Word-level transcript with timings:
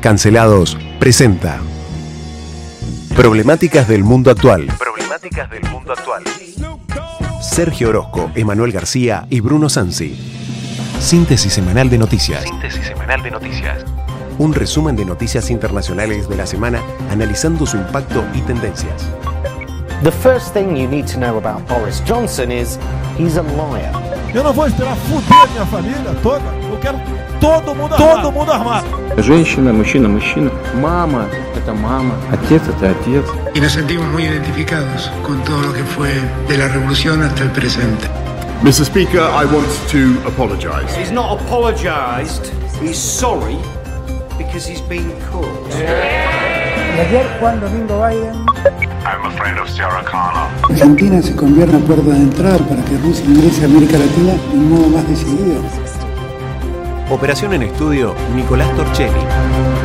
Cancelados 0.00 0.78
presenta 0.98 1.60
Problemáticas 3.14 3.86
del 3.86 4.02
mundo 4.02 4.30
actual. 4.30 4.66
Problemáticas 4.78 5.50
del 5.50 5.62
mundo 5.64 5.92
actual. 5.92 6.24
Sergio 7.42 7.90
Orozco, 7.90 8.30
Emanuel 8.34 8.72
García 8.72 9.26
y 9.28 9.40
Bruno 9.40 9.68
Sansi. 9.68 10.18
Síntesis 10.98 11.52
semanal 11.52 11.90
de 11.90 11.98
noticias. 11.98 12.44
Síntesis 12.44 12.86
semanal 12.86 13.22
de 13.22 13.30
noticias. 13.30 13.84
Un 14.38 14.54
resumen 14.54 14.96
de 14.96 15.04
noticias 15.04 15.50
internacionales 15.50 16.30
de 16.30 16.36
la 16.36 16.46
semana 16.46 16.80
analizando 17.10 17.66
su 17.66 17.76
impacto 17.76 18.24
y 18.32 18.40
tendencias. 18.40 19.06
The 20.03 20.11
first 20.11 20.53
thing 20.53 20.75
you 20.75 20.87
need 20.87 21.07
to 21.07 21.17
know 21.19 21.37
about 21.37 21.67
Boris 21.67 21.99
Johnson 22.01 22.51
is 22.51 22.77
he's 23.17 23.37
a 23.37 23.43
liar. 23.43 23.91
Eu 24.33 24.43
não 24.43 24.51
vou 24.51 24.67
esperar 24.67 24.95
fuder 24.97 25.49
minha 25.51 25.65
família 25.65 26.15
toda. 26.21 26.43
Eu 26.69 26.77
quero 26.79 26.99
todo 27.39 27.73
mundo 27.73 27.93
armado. 27.93 28.21
Todo 28.21 28.31
mundo 28.31 28.51
armado. 28.51 28.85
Женщина, 29.21 29.71
мужчина, 29.71 30.09
мужчина. 30.09 30.51
Мама – 30.75 31.55
это 31.55 31.73
мама. 31.73 32.15
Отец – 32.33 32.67
это 32.67 32.91
отец. 32.91 33.25
y 33.55 33.61
nos 33.61 33.71
sentimos 33.71 34.05
muy 34.07 34.25
identificados 34.25 35.09
con 35.23 35.41
todo 35.45 35.61
lo 35.61 35.73
que 35.73 35.83
fue 35.83 36.11
de 36.49 36.57
la 36.57 36.67
revolución 36.67 37.21
hasta 37.21 37.43
el 37.43 37.51
presente. 37.51 38.07
Mr. 38.61 38.85
Speaker, 38.85 39.21
I 39.21 39.45
want 39.45 39.67
to 39.91 40.19
apologise. 40.27 40.93
He's 40.97 41.11
not 41.11 41.39
apologised. 41.39 42.51
He's 42.81 42.97
sorry 42.97 43.57
because 44.37 44.67
he's 44.69 44.81
been 44.81 45.09
caught. 45.31 45.71
Y 45.71 46.99
ayer 46.99 47.25
Juan 47.39 47.59
Domingo 47.61 47.99
Biden 48.01 48.45
I'm 48.62 49.24
a 49.24 49.30
friend 49.38 49.58
of 49.58 49.70
Sarah 49.70 50.04
Connor. 50.04 50.48
Argentina 50.68 51.22
se 51.22 51.34
convierte 51.34 51.76
en 51.76 51.82
puerta 51.82 52.10
de 52.10 52.16
entrada 52.16 52.58
para 52.58 52.84
que 52.84 52.98
Rusia 52.98 53.24
ingrese 53.24 53.62
a 53.62 53.64
América 53.66 53.96
Latina 53.98 54.32
de 54.34 54.58
un 54.58 54.70
modo 54.70 54.88
más 54.88 55.08
decidido. 55.08 55.62
Operación 57.08 57.54
en 57.54 57.62
estudio, 57.62 58.14
Nicolás 58.34 58.70
Torchelli. 58.76 59.79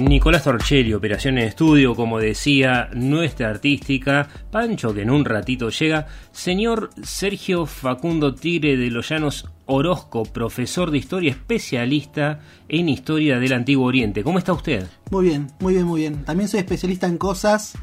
Nicolás 0.00 0.44
Torchelli, 0.44 0.94
Operación 0.94 1.38
en 1.38 1.48
Estudio, 1.48 1.94
como 1.94 2.20
decía 2.20 2.88
nuestra 2.94 3.50
artística, 3.50 4.28
Pancho 4.50 4.94
que 4.94 5.02
en 5.02 5.10
un 5.10 5.24
ratito 5.24 5.70
llega, 5.70 6.06
señor 6.30 6.90
Sergio 7.02 7.66
Facundo 7.66 8.34
Tigre 8.34 8.76
de 8.76 8.90
los 8.90 9.08
Llanos 9.08 9.48
Orozco, 9.66 10.22
profesor 10.24 10.90
de 10.90 10.98
historia, 10.98 11.32
especialista 11.32 12.40
en 12.68 12.88
historia 12.88 13.40
del 13.40 13.52
Antiguo 13.52 13.86
Oriente. 13.86 14.22
¿Cómo 14.22 14.38
está 14.38 14.52
usted? 14.52 14.86
Muy 15.10 15.26
bien, 15.26 15.48
muy 15.58 15.74
bien, 15.74 15.86
muy 15.86 16.00
bien. 16.02 16.24
También 16.24 16.48
soy 16.48 16.60
especialista 16.60 17.06
en 17.06 17.18
cosas 17.18 17.74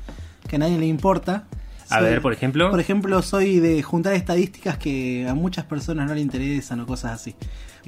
que 0.47 0.55
a 0.55 0.59
nadie 0.59 0.77
le 0.77 0.87
importa. 0.87 1.47
A 1.89 2.01
ver, 2.01 2.21
por 2.21 2.33
ejemplo. 2.33 2.71
Por 2.71 2.79
ejemplo, 2.79 3.21
soy 3.21 3.59
de 3.59 3.83
juntar 3.83 4.13
estadísticas 4.13 4.77
que 4.77 5.27
a 5.27 5.35
muchas 5.35 5.65
personas 5.65 6.07
no 6.07 6.15
le 6.15 6.21
interesan 6.21 6.79
o 6.79 6.85
cosas 6.85 7.11
así. 7.13 7.35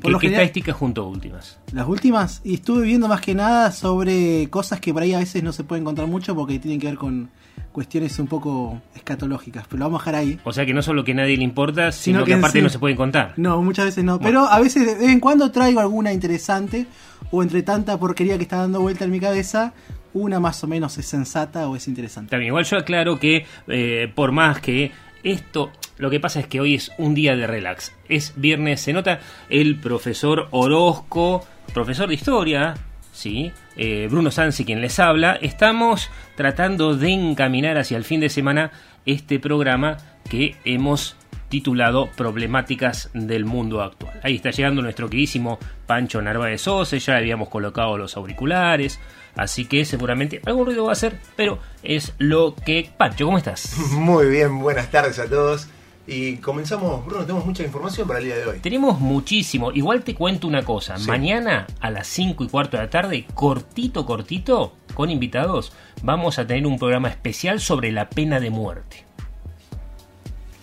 Por 0.01 0.11
¿Qué, 0.13 0.17
qué 0.19 0.27
general- 0.27 0.45
estadísticas 0.45 0.75
junto 0.75 1.07
últimas? 1.07 1.59
Las 1.73 1.87
últimas, 1.87 2.41
y 2.43 2.55
estuve 2.55 2.83
viendo 2.83 3.07
más 3.07 3.21
que 3.21 3.33
nada 3.35 3.71
sobre 3.71 4.49
cosas 4.49 4.79
que 4.79 4.93
por 4.93 5.01
ahí 5.03 5.13
a 5.13 5.19
veces 5.19 5.43
no 5.43 5.51
se 5.53 5.63
puede 5.63 5.81
encontrar 5.81 6.07
mucho 6.07 6.35
porque 6.35 6.59
tienen 6.59 6.79
que 6.79 6.87
ver 6.87 6.97
con 6.97 7.29
cuestiones 7.71 8.17
un 8.19 8.27
poco 8.27 8.81
escatológicas, 8.95 9.65
pero 9.67 9.79
lo 9.79 9.85
vamos 9.85 10.01
a 10.01 10.05
dejar 10.05 10.15
ahí. 10.15 10.39
O 10.43 10.51
sea 10.53 10.65
que 10.65 10.73
no 10.73 10.81
solo 10.81 11.03
que 11.03 11.11
a 11.11 11.15
nadie 11.15 11.37
le 11.37 11.43
importa, 11.43 11.91
sino, 11.91 12.19
Sino 12.19 12.25
que, 12.25 12.33
aparte 12.33 12.59
sí- 12.59 12.63
no 12.63 12.69
se 12.69 12.79
pueden 12.79 12.97
contar. 12.97 13.33
No, 13.37 13.61
muchas 13.61 13.85
veces 13.85 14.03
no, 14.03 14.19
pero 14.19 14.41
a 14.47 14.59
veces 14.59 14.85
de 14.85 14.95
vez 14.95 15.09
en 15.09 15.19
cuando 15.19 15.51
traigo 15.51 15.79
alguna 15.79 16.11
interesante 16.11 16.87
o 17.31 17.43
entre 17.43 17.61
tanta 17.63 17.97
porquería 17.99 18.37
que 18.37 18.43
está 18.43 18.57
dando 18.57 18.81
vuelta 18.81 19.05
en 19.05 19.11
mi 19.11 19.19
cabeza, 19.19 19.73
una 20.13 20.39
más 20.39 20.63
o 20.63 20.67
menos 20.67 20.97
es 20.97 21.05
sensata 21.05 21.67
o 21.69 21.75
es 21.75 21.87
interesante. 21.87 22.31
También, 22.31 22.47
igual 22.47 22.65
yo 22.65 22.77
aclaro 22.77 23.19
que 23.19 23.45
eh, 23.67 24.11
por 24.15 24.31
más 24.31 24.59
que 24.59 24.91
esto, 25.31 25.71
lo 25.97 26.09
que 26.09 26.19
pasa 26.19 26.39
es 26.39 26.47
que 26.47 26.59
hoy 26.59 26.75
es 26.75 26.91
un 26.97 27.15
día 27.15 27.35
de 27.35 27.47
relax. 27.47 27.93
Es 28.09 28.33
viernes, 28.35 28.81
se 28.81 28.93
nota 28.93 29.19
el 29.49 29.79
profesor 29.79 30.47
Orozco, 30.51 31.45
profesor 31.73 32.07
de 32.07 32.15
historia, 32.15 32.75
¿sí? 33.11 33.51
Eh, 33.75 34.07
Bruno 34.09 34.31
Sansi 34.31 34.63
quien 34.65 34.81
les 34.81 34.99
habla. 34.99 35.37
Estamos 35.41 36.09
tratando 36.35 36.95
de 36.95 37.11
encaminar 37.11 37.77
hacia 37.77 37.97
el 37.97 38.03
fin 38.03 38.19
de 38.19 38.29
semana 38.29 38.71
este 39.05 39.39
programa 39.39 39.97
que 40.29 40.55
hemos 40.65 41.15
titulado 41.49 42.09
Problemáticas 42.15 43.09
del 43.13 43.45
mundo 43.45 43.81
actual. 43.81 44.19
Ahí 44.23 44.35
está 44.35 44.51
llegando 44.51 44.81
nuestro 44.81 45.09
queridísimo 45.09 45.59
Pancho 45.85 46.21
Narváez 46.21 46.61
Sosa, 46.61 46.97
ya 46.97 47.17
habíamos 47.17 47.49
colocado 47.49 47.97
los 47.97 48.17
auriculares, 48.17 48.99
así 49.35 49.65
que 49.65 49.85
seguramente 49.85 50.41
algún 50.45 50.65
ruido 50.65 50.83
va 50.85 50.89
a 50.89 50.93
hacer, 50.93 51.19
pero 51.35 51.59
es 51.83 52.13
lo 52.17 52.55
que... 52.55 52.89
Pancho, 52.97 53.25
¿cómo 53.25 53.37
estás? 53.37 53.77
Muy 53.91 54.27
bien, 54.29 54.59
buenas 54.59 54.89
tardes 54.91 55.19
a 55.19 55.27
todos. 55.29 55.67
Y 56.09 56.37
comenzamos, 56.37 57.05
Bruno, 57.05 57.23
tenemos 57.25 57.45
mucha 57.45 57.63
información 57.63 58.07
para 58.07 58.19
el 58.19 58.25
día 58.25 58.37
de 58.37 58.45
hoy. 58.45 58.59
Tenemos 58.59 58.97
muchísimo, 59.01 59.73
igual 59.73 60.03
te 60.03 60.15
cuento 60.15 60.47
una 60.47 60.63
cosa, 60.63 60.97
Sí. 60.97 61.05
mañana 61.05 61.67
a 61.81 61.89
las 61.91 62.07
5 62.07 62.45
y 62.45 62.47
cuarto 62.47 62.77
de 62.77 62.83
la 62.83 62.89
tarde, 62.89 63.25
cortito, 63.33 64.05
cortito, 64.05 64.73
con 64.93 65.09
invitados, 65.09 65.73
vamos 66.03 66.39
a 66.39 66.47
tener 66.47 66.65
un 66.65 66.79
programa 66.79 67.09
especial 67.09 67.59
sobre 67.59 67.91
la 67.91 68.09
pena 68.09 68.39
de 68.39 68.49
muerte. 68.49 69.03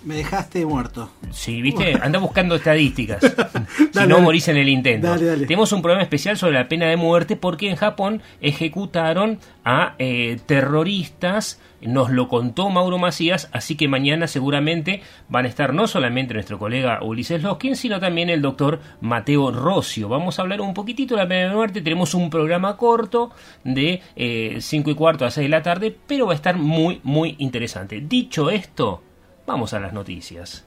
Me 0.04 0.16
dejaste 0.16 0.66
muerto. 0.66 1.10
Sí, 1.30 1.62
viste, 1.62 1.98
anda 2.00 2.18
buscando 2.18 2.56
estadísticas. 2.56 3.22
si 3.76 3.88
Dale, 3.92 4.06
no 4.06 4.20
morís 4.20 4.48
en 4.48 4.58
el 4.58 4.68
intento. 4.68 5.08
Dale, 5.08 5.24
dale. 5.24 5.46
Tenemos 5.46 5.72
un 5.72 5.80
programa 5.80 6.02
especial 6.02 6.36
sobre 6.36 6.54
la 6.54 6.68
pena 6.68 6.86
de 6.86 6.96
muerte 6.96 7.36
porque 7.36 7.70
en 7.70 7.76
Japón 7.76 8.20
ejecutaron 8.42 9.38
a 9.64 9.94
eh, 9.98 10.38
terroristas. 10.44 11.60
Nos 11.80 12.10
lo 12.10 12.28
contó 12.28 12.70
Mauro 12.70 12.98
Macías, 12.98 13.48
así 13.52 13.76
que 13.76 13.88
mañana 13.88 14.26
seguramente 14.26 15.02
van 15.28 15.44
a 15.44 15.48
estar 15.48 15.74
no 15.74 15.86
solamente 15.86 16.34
nuestro 16.34 16.58
colega 16.58 17.02
Ulises 17.02 17.42
Loskin, 17.42 17.76
sino 17.76 18.00
también 18.00 18.30
el 18.30 18.42
doctor 18.42 18.80
Mateo 19.00 19.50
Rocio. 19.52 20.08
Vamos 20.08 20.38
a 20.38 20.42
hablar 20.42 20.60
un 20.60 20.74
poquitito 20.74 21.14
de 21.14 21.22
la 21.22 21.28
pena 21.28 21.48
de 21.48 21.54
muerte. 21.54 21.82
Tenemos 21.82 22.14
un 22.14 22.30
programa 22.30 22.76
corto 22.76 23.30
de 23.64 24.00
5 24.60 24.90
y 24.90 24.94
cuarto 24.94 25.24
a 25.24 25.30
6 25.30 25.44
de 25.44 25.48
la 25.48 25.62
tarde, 25.62 25.96
pero 26.06 26.26
va 26.26 26.32
a 26.32 26.36
estar 26.36 26.56
muy, 26.56 27.00
muy 27.02 27.36
interesante. 27.38 28.00
Dicho 28.00 28.48
esto, 28.48 29.02
vamos 29.46 29.72
a 29.74 29.80
las 29.80 29.92
noticias. 29.92 30.64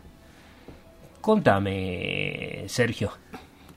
Contame, 1.22 2.64
Sergio. 2.68 3.12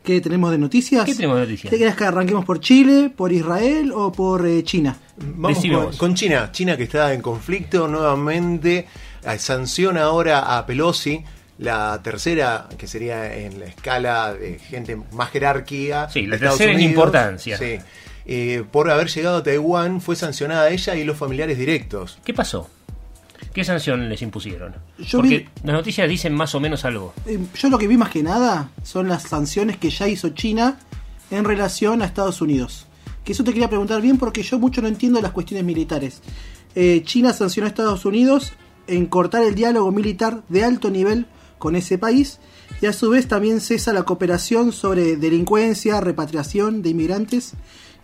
¿Qué 0.05 0.21
tenemos 0.21 0.51
de 0.51 0.59
noticias? 0.59 1.05
¿Qué 1.05 1.15
tenemos 1.15 1.37
de 1.37 1.43
noticias? 1.43 1.71
¿Qué 1.71 1.79
querés 1.79 1.95
que 1.95 2.05
arranquemos 2.05 2.45
por 2.45 2.61
Chile, 2.61 3.11
por 3.15 3.33
Israel 3.33 3.93
o 3.95 4.11
por 4.11 4.47
eh, 4.47 4.63
China? 4.65 4.97
Vamos 5.17 5.97
con, 5.99 6.15
China. 6.15 6.51
China 6.53 6.77
que 6.77 6.85
está 6.85 7.13
en 7.13 7.21
conflicto 7.21 7.87
nuevamente. 7.87 8.87
eh, 9.25 9.39
Sanciona 9.39 10.05
ahora 10.05 10.57
a 10.57 10.65
Pelosi, 10.65 11.23
la 11.59 12.01
tercera, 12.03 12.67
que 12.79 12.87
sería 12.87 13.37
en 13.37 13.61
la 13.61 13.67
escala 13.67 14.33
de 14.33 14.59
gente 14.59 14.97
más 15.13 15.31
jerarquía. 15.31 16.09
Sí, 16.09 16.27
la 16.27 16.37
Estados 16.37 16.57
tercera 16.59 16.71
en 16.73 16.77
Unidos. 16.77 16.93
importancia. 16.95 17.59
Sí. 17.59 17.79
Eh, 18.27 18.65
por 18.71 18.91
haber 18.91 19.09
llegado 19.09 19.39
a 19.39 19.43
Taiwán, 19.43 20.01
fue 20.01 20.17
sancionada 20.17 20.71
ella 20.71 20.95
y 20.95 21.05
los 21.05 21.19
familiares 21.19 21.59
directos. 21.59 22.19
¿Qué 22.25 22.33
pasó? 22.33 22.71
¿Qué 23.55 23.65
sanción 23.65 24.09
les 24.09 24.23
impusieron? 24.23 24.75
Yo 24.99 25.19
Porque 25.19 25.39
vi- 25.39 25.49
las 25.65 25.75
noticias 25.75 26.09
dicen 26.09 26.35
más 26.35 26.55
o 26.55 26.61
menos 26.61 26.85
algo. 26.85 27.13
Eh, 27.27 27.39
Yo 27.59 27.69
lo 27.69 27.79
que 27.79 27.89
vi 27.89 27.97
más 27.97 28.11
que 28.11 28.23
nada 28.23 28.71
son 28.85 29.09
las 29.09 29.25
sanciones 29.25 29.77
que 29.77 29.91
ya 29.91 30.07
hizo 30.09 30.29
China 30.31 30.79
en 31.31 31.45
relación 31.45 32.01
a 32.03 32.05
Estados 32.07 32.41
Unidos. 32.41 32.87
Que 33.25 33.33
eso 33.33 33.43
te 33.45 33.53
quería 33.53 33.69
preguntar 33.69 34.01
bien 34.01 34.19
porque 34.19 34.43
yo 34.43 34.59
mucho 34.59 34.81
no 34.83 34.89
entiendo 34.89 35.21
las 35.21 35.33
cuestiones 35.33 35.65
militares. 35.65 36.23
Eh, 36.75 37.03
China 37.05 37.33
sancionó 37.33 37.67
a 37.67 37.69
Estados 37.71 38.05
Unidos 38.05 38.53
en 38.87 39.07
cortar 39.07 39.43
el 39.43 39.55
diálogo 39.55 39.91
militar 39.93 40.43
de 40.49 40.65
alto 40.65 40.89
nivel 40.91 41.27
con 41.59 41.75
ese 41.77 41.99
país 41.99 42.39
y 42.81 42.87
a 42.87 42.93
su 42.93 43.11
vez 43.11 43.27
también 43.29 43.61
cesa 43.61 43.93
la 43.93 44.05
cooperación 44.05 44.73
sobre 44.73 45.17
delincuencia, 45.17 46.01
repatriación 46.01 46.83
de 46.83 46.91
inmigrantes 46.91 47.53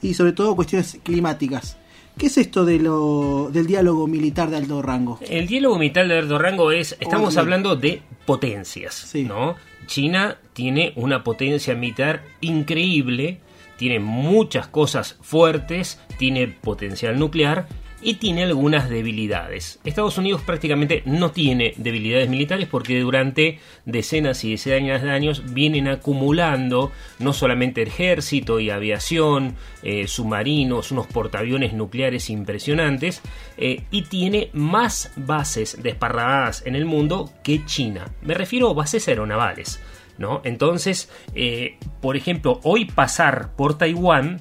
y 0.03 0.15
sobre 0.15 0.33
todo 0.33 0.55
cuestiones 0.57 0.99
climáticas. 1.03 1.77
¿Qué 2.19 2.29
es 2.29 2.39
esto 2.39 2.65
de 2.65 2.79
lo, 2.79 3.51
del 3.53 3.67
diálogo 3.67 4.07
militar 4.07 4.49
de 4.49 4.57
alto 4.57 4.81
rango? 4.81 5.19
El 5.29 5.47
diálogo 5.47 5.79
militar 5.79 6.09
de 6.09 6.19
alto 6.19 6.39
rango 6.39 6.73
es, 6.73 6.97
estamos 6.99 7.35
Oye. 7.35 7.41
hablando 7.41 7.77
de 7.77 8.01
potencias, 8.25 9.15
¿no? 9.15 9.57
China 9.87 10.39
tiene 10.55 10.95
una 10.97 11.23
potencia 11.23 11.75
militar 11.75 12.25
increíble, 12.41 13.41
tiene 13.77 14.01
muchas 14.01 14.67
cosas 14.67 15.19
fuertes, 15.21 16.01
tiene 16.17 16.49
potencial 16.49 17.19
nuclear 17.19 17.69
y 18.03 18.15
tiene 18.15 18.45
algunas 18.45 18.89
debilidades. 18.89 19.81
Estados 19.85 20.19
Unidos 20.19 20.43
prácticamente 20.43 21.03
no 21.07 21.31
tiene 21.31 21.75
debilidades 21.77 22.29
militares 22.29 22.69
porque 22.71 23.01
durante 23.01 23.59
decenas 23.85 24.45
y 24.45 24.53
decenas 24.53 25.03
de 25.03 25.11
años 25.11 25.55
vienen 25.55 25.89
acumulando 25.89 26.93
no 27.19 27.33
solamente 27.33 27.83
ejército 27.83 28.61
y 28.61 28.71
aviación, 28.71 29.57
eh, 29.83 30.07
submarinos, 30.07 30.93
unos 30.93 31.07
portaaviones 31.07 31.73
nucleares 31.73 32.31
impresionantes 32.31 33.23
eh, 33.57 33.85
y 33.91 34.03
tiene 34.03 34.51
más 34.53 35.13
bases 35.17 35.83
desparramadas 35.83 36.65
en 36.67 36.77
el 36.77 36.85
mundo 36.85 37.31
que 37.43 37.65
China. 37.65 38.13
Me 38.23 38.35
refiero 38.35 38.71
a 38.71 38.75
bases 38.75 39.09
aeronavales. 39.09 39.81
¿no? 40.19 40.41
Entonces, 40.45 41.11
eh, 41.35 41.77
por 42.01 42.17
ejemplo, 42.17 42.61
hoy 42.63 42.87
pasar 42.87 43.55
por 43.55 43.77
Taiwán 43.77 44.41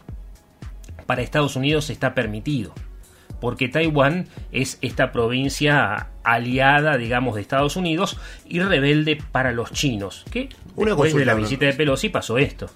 para 1.06 1.22
Estados 1.22 1.56
Unidos 1.56 1.90
está 1.90 2.16
permitido. 2.16 2.74
Porque 3.40 3.68
Taiwán 3.68 4.28
es 4.52 4.78
esta 4.82 5.12
provincia 5.12 6.10
aliada, 6.24 6.98
digamos, 6.98 7.36
de 7.36 7.42
Estados 7.42 7.76
Unidos 7.76 8.18
y 8.48 8.60
rebelde 8.60 9.18
para 9.32 9.52
los 9.52 9.72
chinos. 9.72 10.26
Que 10.32 10.50
Una 10.76 10.92
después 10.92 11.14
de 11.14 11.26
la 11.26 11.34
consulta, 11.34 11.50
visita 11.50 11.66
de 11.66 11.74
Pelosi 11.74 12.10
pasó 12.10 12.38
esto. 12.38 12.70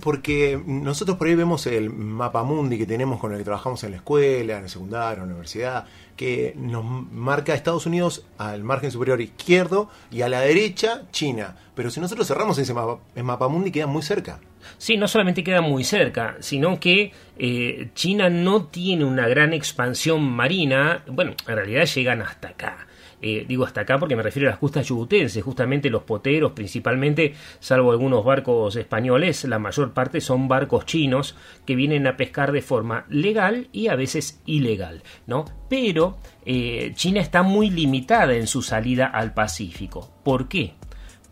Porque 0.00 0.60
nosotros 0.66 1.16
por 1.16 1.28
ahí 1.28 1.34
vemos 1.34 1.66
el 1.66 1.90
mapa 1.90 2.42
mundi 2.42 2.78
que 2.78 2.86
tenemos 2.86 3.20
con 3.20 3.32
el 3.32 3.38
que 3.38 3.44
trabajamos 3.44 3.84
en 3.84 3.92
la 3.92 3.96
escuela, 3.98 4.58
en 4.58 4.64
el 4.64 4.70
secundario, 4.70 5.22
en 5.22 5.28
la 5.28 5.34
universidad, 5.34 5.86
que 6.16 6.54
nos 6.56 6.84
marca 6.84 7.54
Estados 7.54 7.86
Unidos 7.86 8.26
al 8.38 8.64
margen 8.64 8.90
superior 8.90 9.20
izquierdo 9.20 9.88
y 10.10 10.22
a 10.22 10.28
la 10.28 10.40
derecha 10.40 11.02
China. 11.10 11.56
Pero 11.74 11.90
si 11.90 12.00
nosotros 12.00 12.26
cerramos 12.26 12.58
ese 12.58 12.74
mapa, 12.74 13.00
el 13.14 13.24
mapa 13.24 13.48
mundi 13.48 13.70
queda 13.70 13.86
muy 13.86 14.02
cerca. 14.02 14.40
Sí, 14.78 14.96
no 14.96 15.08
solamente 15.08 15.44
queda 15.44 15.60
muy 15.60 15.84
cerca, 15.84 16.36
sino 16.40 16.78
que 16.80 17.12
eh, 17.38 17.90
China 17.94 18.30
no 18.30 18.66
tiene 18.66 19.04
una 19.04 19.28
gran 19.28 19.52
expansión 19.52 20.22
marina. 20.22 21.02
Bueno, 21.06 21.34
en 21.46 21.56
realidad 21.56 21.84
llegan 21.86 22.22
hasta 22.22 22.48
acá. 22.48 22.86
Eh, 23.26 23.46
digo 23.48 23.64
hasta 23.64 23.80
acá 23.80 23.98
porque 23.98 24.16
me 24.16 24.22
refiero 24.22 24.50
a 24.50 24.52
las 24.52 24.58
costas 24.58 24.86
yubutenses, 24.86 25.42
justamente 25.42 25.88
los 25.88 26.02
poteros 26.02 26.52
principalmente, 26.52 27.32
salvo 27.58 27.90
algunos 27.90 28.22
barcos 28.22 28.76
españoles, 28.76 29.44
la 29.44 29.58
mayor 29.58 29.94
parte 29.94 30.20
son 30.20 30.46
barcos 30.46 30.84
chinos 30.84 31.34
que 31.64 31.74
vienen 31.74 32.06
a 32.06 32.18
pescar 32.18 32.52
de 32.52 32.60
forma 32.60 33.06
legal 33.08 33.68
y 33.72 33.88
a 33.88 33.96
veces 33.96 34.42
ilegal, 34.44 35.02
¿no? 35.26 35.46
Pero 35.70 36.18
eh, 36.44 36.92
China 36.96 37.22
está 37.22 37.42
muy 37.42 37.70
limitada 37.70 38.34
en 38.34 38.46
su 38.46 38.60
salida 38.60 39.06
al 39.06 39.32
Pacífico. 39.32 40.12
¿Por 40.22 40.46
qué? 40.46 40.74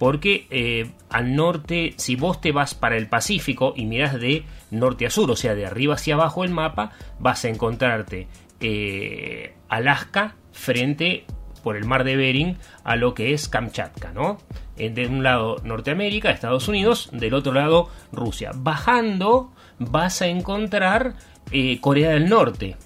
Porque 0.02 0.48
eh, 0.50 0.90
al 1.10 1.36
norte, 1.36 1.94
si 1.96 2.16
vos 2.16 2.40
te 2.40 2.50
vas 2.50 2.74
para 2.74 2.96
el 2.96 3.06
Pacífico 3.06 3.72
y 3.76 3.86
miras 3.86 4.18
de 4.18 4.44
norte 4.72 5.06
a 5.06 5.10
sur, 5.10 5.30
o 5.30 5.36
sea, 5.36 5.54
de 5.54 5.64
arriba 5.64 5.94
hacia 5.94 6.14
abajo 6.14 6.42
el 6.42 6.50
mapa, 6.50 6.90
vas 7.20 7.44
a 7.44 7.48
encontrarte 7.48 8.26
eh, 8.58 9.54
Alaska 9.68 10.34
frente 10.50 11.24
por 11.62 11.76
el 11.76 11.84
mar 11.84 12.02
de 12.02 12.16
Bering 12.16 12.58
a 12.82 12.96
lo 12.96 13.14
que 13.14 13.32
es 13.32 13.48
Kamchatka, 13.48 14.10
¿no? 14.10 14.38
De 14.74 15.06
un 15.06 15.22
lado 15.22 15.58
Norteamérica, 15.62 16.32
Estados 16.32 16.66
Unidos, 16.66 17.08
del 17.12 17.34
otro 17.34 17.52
lado 17.52 17.88
Rusia. 18.10 18.50
Bajando 18.56 19.52
vas 19.78 20.20
a 20.20 20.26
encontrar 20.26 21.14
eh, 21.52 21.78
Corea 21.80 22.10
del 22.10 22.28
Norte. 22.28 22.76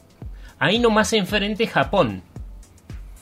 Ahí 0.58 0.78
nomás 0.78 1.14
enfrente 1.14 1.66
Japón. 1.66 2.22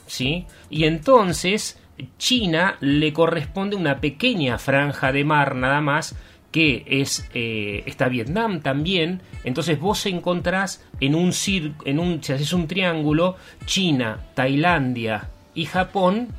¿Sí? 0.05 0.47
Y 0.69 0.83
entonces 0.83 1.79
China 2.17 2.77
le 2.81 3.13
corresponde 3.13 3.75
una 3.75 4.01
pequeña 4.01 4.57
franja 4.57 5.11
de 5.11 5.23
mar 5.23 5.55
nada 5.55 5.81
más 5.81 6.15
que 6.51 6.85
es 6.87 7.29
eh, 7.33 7.83
está 7.85 8.07
Vietnam 8.07 8.61
también. 8.61 9.21
Entonces 9.43 9.77
vos 9.77 10.05
encontrás 10.05 10.85
en 11.01 11.13
un 11.13 11.33
en 11.83 11.99
un 11.99 12.23
si 12.23 12.31
haces 12.31 12.53
un 12.53 12.67
triángulo 12.67 13.35
China 13.65 14.19
Tailandia 14.35 15.29
y 15.53 15.65
Japón 15.65 16.29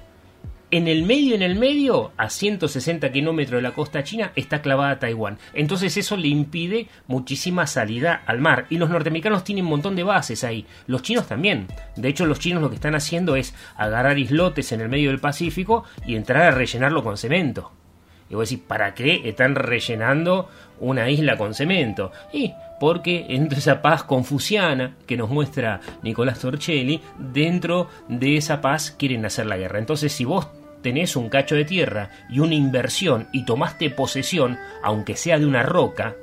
en 0.70 0.88
el 0.88 1.04
medio, 1.04 1.34
en 1.34 1.42
el 1.42 1.56
medio, 1.56 2.12
a 2.16 2.28
160 2.28 3.12
kilómetros 3.12 3.58
de 3.58 3.62
la 3.62 3.74
costa 3.74 4.02
china, 4.02 4.32
está 4.34 4.62
clavada 4.62 4.98
Taiwán. 4.98 5.38
Entonces 5.54 5.96
eso 5.96 6.16
le 6.16 6.28
impide 6.28 6.88
muchísima 7.06 7.66
salida 7.66 8.22
al 8.26 8.40
mar. 8.40 8.66
Y 8.70 8.78
los 8.78 8.90
norteamericanos 8.90 9.44
tienen 9.44 9.64
un 9.64 9.70
montón 9.70 9.96
de 9.96 10.02
bases 10.02 10.44
ahí. 10.44 10.66
Los 10.86 11.02
chinos 11.02 11.28
también. 11.28 11.68
De 11.94 12.08
hecho, 12.08 12.26
los 12.26 12.40
chinos 12.40 12.62
lo 12.62 12.68
que 12.68 12.76
están 12.76 12.94
haciendo 12.94 13.36
es 13.36 13.54
agarrar 13.76 14.18
islotes 14.18 14.72
en 14.72 14.80
el 14.80 14.88
medio 14.88 15.10
del 15.10 15.20
Pacífico 15.20 15.84
y 16.04 16.16
entrar 16.16 16.42
a 16.42 16.50
rellenarlo 16.50 17.02
con 17.02 17.16
cemento. 17.16 17.72
Y 18.28 18.34
vos 18.34 18.48
decís, 18.48 18.64
¿para 18.66 18.94
qué 18.94 19.28
están 19.28 19.54
rellenando 19.54 20.48
una 20.80 21.08
isla 21.10 21.36
con 21.36 21.54
cemento? 21.54 22.12
Y 22.32 22.52
porque 22.80 23.26
entre 23.30 23.58
esa 23.58 23.80
paz 23.82 24.02
confuciana 24.04 24.96
que 25.06 25.16
nos 25.16 25.30
muestra 25.30 25.80
Nicolás 26.02 26.40
Torcelli, 26.40 27.00
dentro 27.18 27.88
de 28.08 28.36
esa 28.36 28.60
paz 28.60 28.94
quieren 28.98 29.24
hacer 29.24 29.46
la 29.46 29.56
guerra. 29.56 29.78
Entonces, 29.78 30.12
si 30.12 30.24
vos 30.24 30.48
tenés 30.82 31.16
un 31.16 31.28
cacho 31.28 31.54
de 31.54 31.64
tierra 31.64 32.10
y 32.28 32.40
una 32.40 32.54
inversión 32.54 33.28
y 33.32 33.44
tomaste 33.44 33.90
posesión, 33.90 34.58
aunque 34.82 35.16
sea 35.16 35.38
de 35.38 35.46
una 35.46 35.62
roca, 35.62 36.14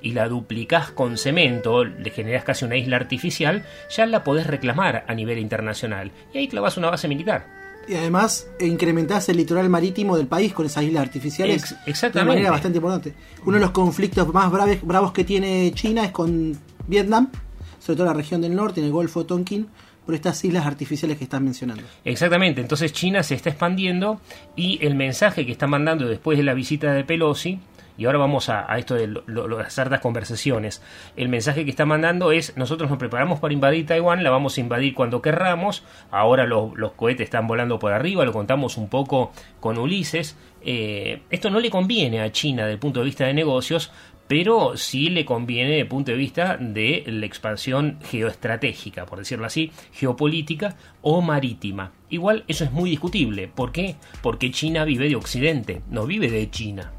y 0.00 0.12
la 0.12 0.28
duplicás 0.28 0.90
con 0.90 1.18
cemento, 1.18 1.84
le 1.84 2.10
generás 2.10 2.44
casi 2.44 2.64
una 2.64 2.76
isla 2.76 2.96
artificial, 2.96 3.64
ya 3.90 4.06
la 4.06 4.24
podés 4.24 4.46
reclamar 4.46 5.04
a 5.06 5.14
nivel 5.14 5.38
internacional. 5.38 6.12
Y 6.32 6.38
ahí 6.38 6.48
clavas 6.48 6.76
una 6.76 6.90
base 6.90 7.08
militar. 7.08 7.46
Y 7.88 7.94
además 7.94 8.46
incrementás 8.60 9.28
el 9.30 9.38
litoral 9.38 9.68
marítimo 9.70 10.16
del 10.16 10.26
país 10.26 10.52
con 10.52 10.66
esas 10.66 10.84
islas 10.84 11.02
artificiales 11.02 11.56
Ex- 11.62 11.84
de 11.84 11.90
exactamente. 11.90 12.34
manera 12.34 12.50
bastante 12.50 12.76
importante. 12.78 13.14
Uno 13.46 13.54
de 13.56 13.60
los 13.62 13.70
conflictos 13.70 14.32
más 14.34 14.50
braves- 14.52 14.82
bravos 14.82 15.12
que 15.12 15.24
tiene 15.24 15.72
China 15.74 16.04
es 16.04 16.10
con 16.10 16.58
Vietnam, 16.86 17.30
sobre 17.78 17.96
todo 17.96 18.06
la 18.06 18.12
región 18.12 18.40
del 18.42 18.54
norte, 18.54 18.80
en 18.80 18.86
el 18.86 18.92
Golfo 18.92 19.24
Tonkin, 19.24 19.68
por 20.04 20.14
estas 20.14 20.42
islas 20.44 20.66
artificiales 20.66 21.16
que 21.18 21.24
estás 21.24 21.40
mencionando. 21.40 21.82
Exactamente, 22.04 22.60
entonces 22.60 22.92
China 22.92 23.22
se 23.22 23.34
está 23.34 23.50
expandiendo 23.50 24.20
y 24.56 24.78
el 24.84 24.94
mensaje 24.94 25.44
que 25.46 25.52
está 25.52 25.66
mandando 25.66 26.06
después 26.08 26.36
de 26.38 26.44
la 26.44 26.54
visita 26.54 26.92
de 26.92 27.04
Pelosi, 27.04 27.58
y 27.98 28.06
ahora 28.06 28.18
vamos 28.18 28.48
a, 28.48 28.66
esto 28.78 28.94
de 28.94 29.08
las 29.26 29.78
hartas 29.78 30.00
conversaciones, 30.00 30.82
el 31.16 31.28
mensaje 31.28 31.64
que 31.64 31.70
está 31.70 31.84
mandando 31.84 32.32
es 32.32 32.56
nosotros 32.56 32.88
nos 32.88 32.98
preparamos 32.98 33.40
para 33.40 33.52
invadir 33.52 33.84
Taiwán, 33.84 34.24
la 34.24 34.30
vamos 34.30 34.56
a 34.56 34.60
invadir 34.60 34.94
cuando 34.94 35.20
querramos, 35.20 35.84
ahora 36.10 36.46
los, 36.46 36.74
los 36.76 36.92
cohetes 36.92 37.24
están 37.24 37.46
volando 37.46 37.78
por 37.78 37.92
arriba, 37.92 38.24
lo 38.24 38.32
contamos 38.32 38.78
un 38.78 38.88
poco 38.88 39.32
con 39.60 39.76
Ulises, 39.76 40.38
Eh, 40.60 41.22
esto 41.30 41.50
no 41.50 41.60
le 41.60 41.70
conviene 41.70 42.20
a 42.20 42.32
China 42.32 42.62
desde 42.62 42.74
el 42.74 42.78
punto 42.80 43.00
de 43.00 43.06
vista 43.06 43.24
de 43.24 43.32
negocios, 43.32 43.92
pero 44.26 44.76
sí 44.76 45.08
le 45.08 45.24
conviene 45.24 45.70
desde 45.70 45.82
el 45.82 45.88
punto 45.88 46.10
de 46.10 46.16
vista 46.18 46.56
de 46.58 47.04
la 47.06 47.26
expansión 47.26 47.98
geoestratégica, 48.02 49.06
por 49.06 49.18
decirlo 49.20 49.46
así, 49.46 49.70
geopolítica 49.92 50.76
o 51.00 51.22
marítima. 51.22 51.92
Igual 52.10 52.44
eso 52.48 52.64
es 52.64 52.72
muy 52.72 52.90
discutible. 52.90 53.48
¿Por 53.48 53.72
qué? 53.72 53.96
Porque 54.20 54.50
China 54.50 54.84
vive 54.84 55.08
de 55.08 55.16
Occidente, 55.16 55.82
no 55.88 56.06
vive 56.06 56.28
de 56.28 56.50
China. 56.50 56.92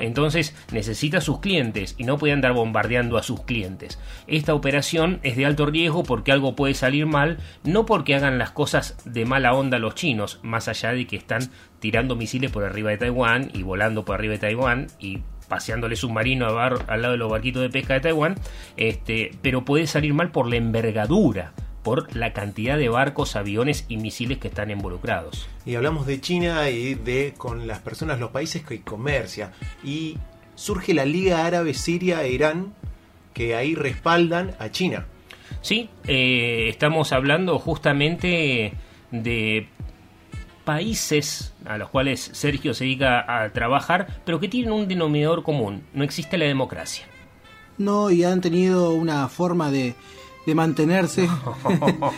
Entonces 0.00 0.54
necesita 0.72 1.20
sus 1.20 1.40
clientes 1.40 1.94
y 1.98 2.04
no 2.04 2.16
puede 2.18 2.32
andar 2.32 2.52
bombardeando 2.52 3.18
a 3.18 3.22
sus 3.22 3.42
clientes. 3.42 3.98
Esta 4.26 4.54
operación 4.54 5.20
es 5.22 5.36
de 5.36 5.46
alto 5.46 5.66
riesgo 5.66 6.02
porque 6.04 6.32
algo 6.32 6.54
puede 6.54 6.74
salir 6.74 7.06
mal, 7.06 7.38
no 7.64 7.84
porque 7.86 8.14
hagan 8.14 8.38
las 8.38 8.50
cosas 8.50 8.96
de 9.04 9.24
mala 9.24 9.54
onda 9.54 9.78
los 9.78 9.94
chinos, 9.94 10.38
más 10.42 10.68
allá 10.68 10.92
de 10.92 11.06
que 11.06 11.16
están 11.16 11.50
tirando 11.80 12.16
misiles 12.16 12.50
por 12.50 12.64
arriba 12.64 12.90
de 12.90 12.98
Taiwán 12.98 13.50
y 13.52 13.62
volando 13.62 14.04
por 14.04 14.14
arriba 14.14 14.32
de 14.32 14.38
Taiwán 14.38 14.86
y 14.98 15.18
paseándole 15.48 15.96
submarino 15.96 16.46
a 16.46 16.52
bar- 16.52 16.84
al 16.88 17.02
lado 17.02 17.12
de 17.12 17.18
los 17.18 17.30
barquitos 17.30 17.60
de 17.60 17.68
pesca 17.68 17.94
de 17.94 18.00
Taiwán, 18.00 18.36
este, 18.78 19.32
pero 19.42 19.64
puede 19.64 19.86
salir 19.86 20.14
mal 20.14 20.30
por 20.30 20.48
la 20.48 20.56
envergadura, 20.56 21.52
por 21.84 22.16
la 22.16 22.32
cantidad 22.32 22.76
de 22.78 22.88
barcos, 22.88 23.36
aviones 23.36 23.84
y 23.88 23.98
misiles 23.98 24.38
que 24.38 24.48
están 24.48 24.70
involucrados. 24.70 25.46
Y 25.64 25.76
hablamos 25.76 26.06
de 26.06 26.20
China 26.20 26.68
y 26.70 26.94
de 26.94 27.34
con 27.36 27.68
las 27.68 27.78
personas, 27.78 28.18
los 28.18 28.30
países 28.30 28.64
que 28.64 28.80
comercia. 28.80 29.52
Y 29.84 30.16
surge 30.56 30.94
la 30.94 31.04
Liga 31.04 31.46
Árabe 31.46 31.74
Siria 31.74 32.24
e 32.24 32.32
Irán, 32.32 32.74
que 33.34 33.54
ahí 33.54 33.74
respaldan 33.74 34.56
a 34.58 34.70
China. 34.70 35.06
Sí, 35.60 35.90
eh, 36.06 36.68
estamos 36.68 37.12
hablando 37.12 37.58
justamente 37.58 38.72
de 39.10 39.68
países 40.64 41.52
a 41.66 41.76
los 41.76 41.90
cuales 41.90 42.30
Sergio 42.32 42.72
se 42.72 42.84
dedica 42.84 43.42
a 43.42 43.52
trabajar, 43.52 44.22
pero 44.24 44.40
que 44.40 44.48
tienen 44.48 44.72
un 44.72 44.88
denominador 44.88 45.42
común, 45.42 45.82
no 45.92 46.02
existe 46.02 46.38
la 46.38 46.46
democracia. 46.46 47.06
No, 47.76 48.10
y 48.10 48.24
han 48.24 48.40
tenido 48.40 48.92
una 48.92 49.28
forma 49.28 49.70
de, 49.70 49.94
de 50.46 50.54
mantenerse. 50.54 51.28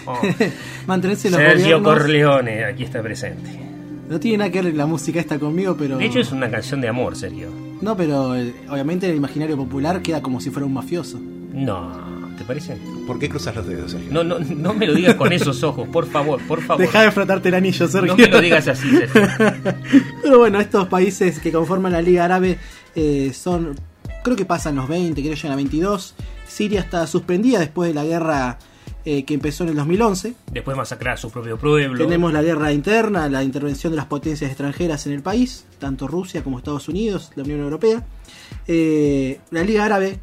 mantenerse 0.87 1.31
los 1.31 1.39
Sergio 1.39 1.79
gobiernos. 1.79 1.93
Corleone, 1.93 2.65
aquí 2.65 2.85
está 2.85 3.03
presente. 3.03 3.67
No 4.09 4.21
tiene 4.21 4.39
nada 4.39 4.51
que 4.51 4.63
ver 4.63 4.75
la 4.75 4.87
música 4.87 5.21
esta 5.21 5.39
conmigo, 5.39 5.77
pero. 5.77 5.99
De 5.99 6.07
hecho 6.07 6.21
es 6.21 6.33
una 6.33 6.51
canción 6.51 6.81
de 6.81 6.89
amor, 6.89 7.17
Sergio. 7.17 7.51
No, 7.81 7.97
pero 7.97 8.37
eh, 8.37 8.55
obviamente 8.69 9.07
en 9.07 9.13
el 9.13 9.19
imaginario 9.19 9.57
popular 9.57 10.01
queda 10.01 10.23
como 10.23 10.41
si 10.41 10.51
fuera 10.51 10.67
un 10.67 10.75
mafioso. 10.75 11.21
No, 11.53 11.91
¿te 12.39 12.45
parece? 12.45 12.77
¿Por 13.07 13.19
qué 13.19 13.29
cruzas 13.29 13.55
los 13.57 13.67
dedos, 13.67 13.91
Sergio? 13.91 14.13
No, 14.13 14.23
no, 14.23 14.39
no 14.39 14.75
me 14.75 14.87
lo 14.87 14.95
digas 14.95 15.15
con 15.17 15.33
esos 15.33 15.63
ojos, 15.63 15.89
por 15.89 16.07
favor, 16.07 16.41
por 16.47 16.63
favor. 16.63 16.81
Deja 16.81 17.03
de 17.03 17.11
frotarte 17.11 17.49
el 17.49 17.55
anillo, 17.55 17.89
Sergio. 17.89 18.13
No 18.13 18.17
me 18.17 18.29
lo 18.29 18.41
digas 18.41 18.69
así, 18.69 18.89
Sergio. 18.91 19.23
Pero 20.23 20.39
bueno, 20.39 20.61
estos 20.61 20.87
países 20.89 21.41
que 21.41 21.51
conforman 21.51 21.93
la 21.93 22.03
Liga 22.03 22.25
Árabe 22.25 22.59
eh, 22.95 23.33
son, 23.35 23.75
creo 24.27 24.37
que 24.37 24.45
pasan 24.45 24.75
los 24.75 24.89
20, 24.89 25.21
creo 25.21 25.35
que 25.35 25.37
llegan 25.37 25.53
a 25.53 25.57
22. 25.57 26.15
Siria 26.49 26.81
está 26.81 27.07
suspendida 27.07 27.61
después 27.61 27.91
de 27.91 27.95
la 27.95 28.05
guerra 28.05 28.59
eh, 29.05 29.25
que 29.25 29.35
empezó 29.35 29.63
en 29.63 29.71
el 29.71 29.77
2011. 29.77 30.35
Después 30.51 30.77
masacrar 30.77 31.15
a 31.15 31.17
su 31.17 31.31
propio 31.31 31.57
pueblo. 31.57 31.97
Tenemos 31.97 32.33
la 32.33 32.43
guerra 32.43 32.73
interna, 32.73 33.29
la 33.29 33.45
intervención 33.45 33.93
de 33.93 33.99
las 33.99 34.07
potencias 34.07 34.51
extranjeras 34.51 35.07
en 35.07 35.13
el 35.13 35.23
país, 35.23 35.65
tanto 35.79 36.09
Rusia 36.09 36.43
como 36.43 36.59
Estados 36.59 36.89
Unidos, 36.89 37.31
la 37.37 37.45
Unión 37.45 37.61
Europea. 37.61 38.05
Eh, 38.67 39.39
la 39.53 39.63
Liga 39.63 39.85
Árabe 39.85 40.19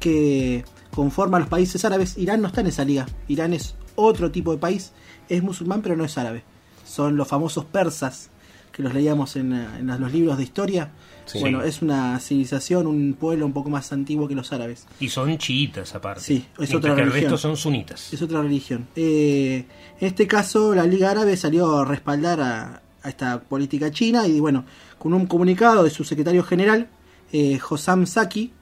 que 0.00 0.64
conforma 0.92 1.36
a 1.36 1.40
los 1.40 1.48
países 1.48 1.84
árabes, 1.84 2.18
Irán 2.18 2.42
no 2.42 2.48
está 2.48 2.62
en 2.62 2.66
esa 2.66 2.84
liga. 2.84 3.06
Irán 3.28 3.52
es 3.52 3.76
otro 3.94 4.32
tipo 4.32 4.50
de 4.50 4.58
país, 4.58 4.90
es 5.28 5.40
musulmán 5.40 5.82
pero 5.82 5.94
no 5.94 6.04
es 6.04 6.18
árabe. 6.18 6.42
Son 6.84 7.16
los 7.16 7.28
famosos 7.28 7.64
persas 7.64 8.30
que 8.76 8.82
los 8.82 8.92
leíamos 8.92 9.36
en, 9.36 9.54
en 9.54 9.86
los 9.86 10.12
libros 10.12 10.36
de 10.36 10.44
historia. 10.44 10.90
Sí. 11.24 11.40
Bueno, 11.40 11.62
es 11.62 11.80
una 11.80 12.20
civilización, 12.20 12.86
un 12.86 13.14
pueblo 13.14 13.46
un 13.46 13.54
poco 13.54 13.70
más 13.70 13.90
antiguo 13.90 14.28
que 14.28 14.34
los 14.34 14.52
árabes. 14.52 14.86
Y 15.00 15.08
son 15.08 15.38
chiitas 15.38 15.94
aparte. 15.94 16.22
Sí, 16.22 16.46
es 16.58 16.74
otra 16.74 16.94
que 16.94 17.00
el 17.00 17.08
religión. 17.08 17.32
resto 17.32 17.38
son 17.38 17.56
sunitas. 17.56 18.12
Es 18.12 18.20
otra 18.20 18.42
religión. 18.42 18.86
Eh, 18.94 19.64
en 19.98 20.06
este 20.06 20.26
caso, 20.26 20.74
la 20.74 20.84
Liga 20.86 21.10
Árabe 21.10 21.38
salió 21.38 21.78
a 21.78 21.84
respaldar 21.86 22.40
a, 22.42 22.82
a 23.02 23.08
esta 23.08 23.40
política 23.40 23.90
china 23.90 24.28
y, 24.28 24.40
bueno, 24.40 24.66
con 24.98 25.14
un 25.14 25.26
comunicado 25.26 25.82
de 25.82 25.90
su 25.90 26.04
secretario 26.04 26.44
general, 26.44 26.88
eh, 27.32 27.58
Hossam 27.68 28.06
Saki, 28.06 28.52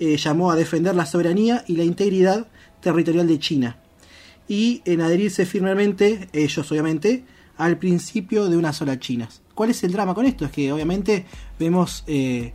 eh, 0.00 0.16
llamó 0.16 0.50
a 0.50 0.56
defender 0.56 0.94
la 0.94 1.04
soberanía 1.04 1.62
y 1.68 1.76
la 1.76 1.84
integridad 1.84 2.46
territorial 2.80 3.26
de 3.26 3.38
China 3.38 3.76
y 4.48 4.80
en 4.86 5.02
adherirse 5.02 5.44
firmemente, 5.44 6.28
ellos 6.32 6.72
obviamente, 6.72 7.24
al 7.58 7.76
principio 7.76 8.48
de 8.48 8.56
una 8.56 8.72
sola 8.72 8.98
China. 8.98 9.28
¿Cuál 9.58 9.70
es 9.70 9.82
el 9.82 9.90
drama 9.90 10.14
con 10.14 10.24
esto? 10.24 10.44
Es 10.44 10.52
que 10.52 10.72
obviamente 10.72 11.26
vemos 11.58 12.04
eh, 12.06 12.52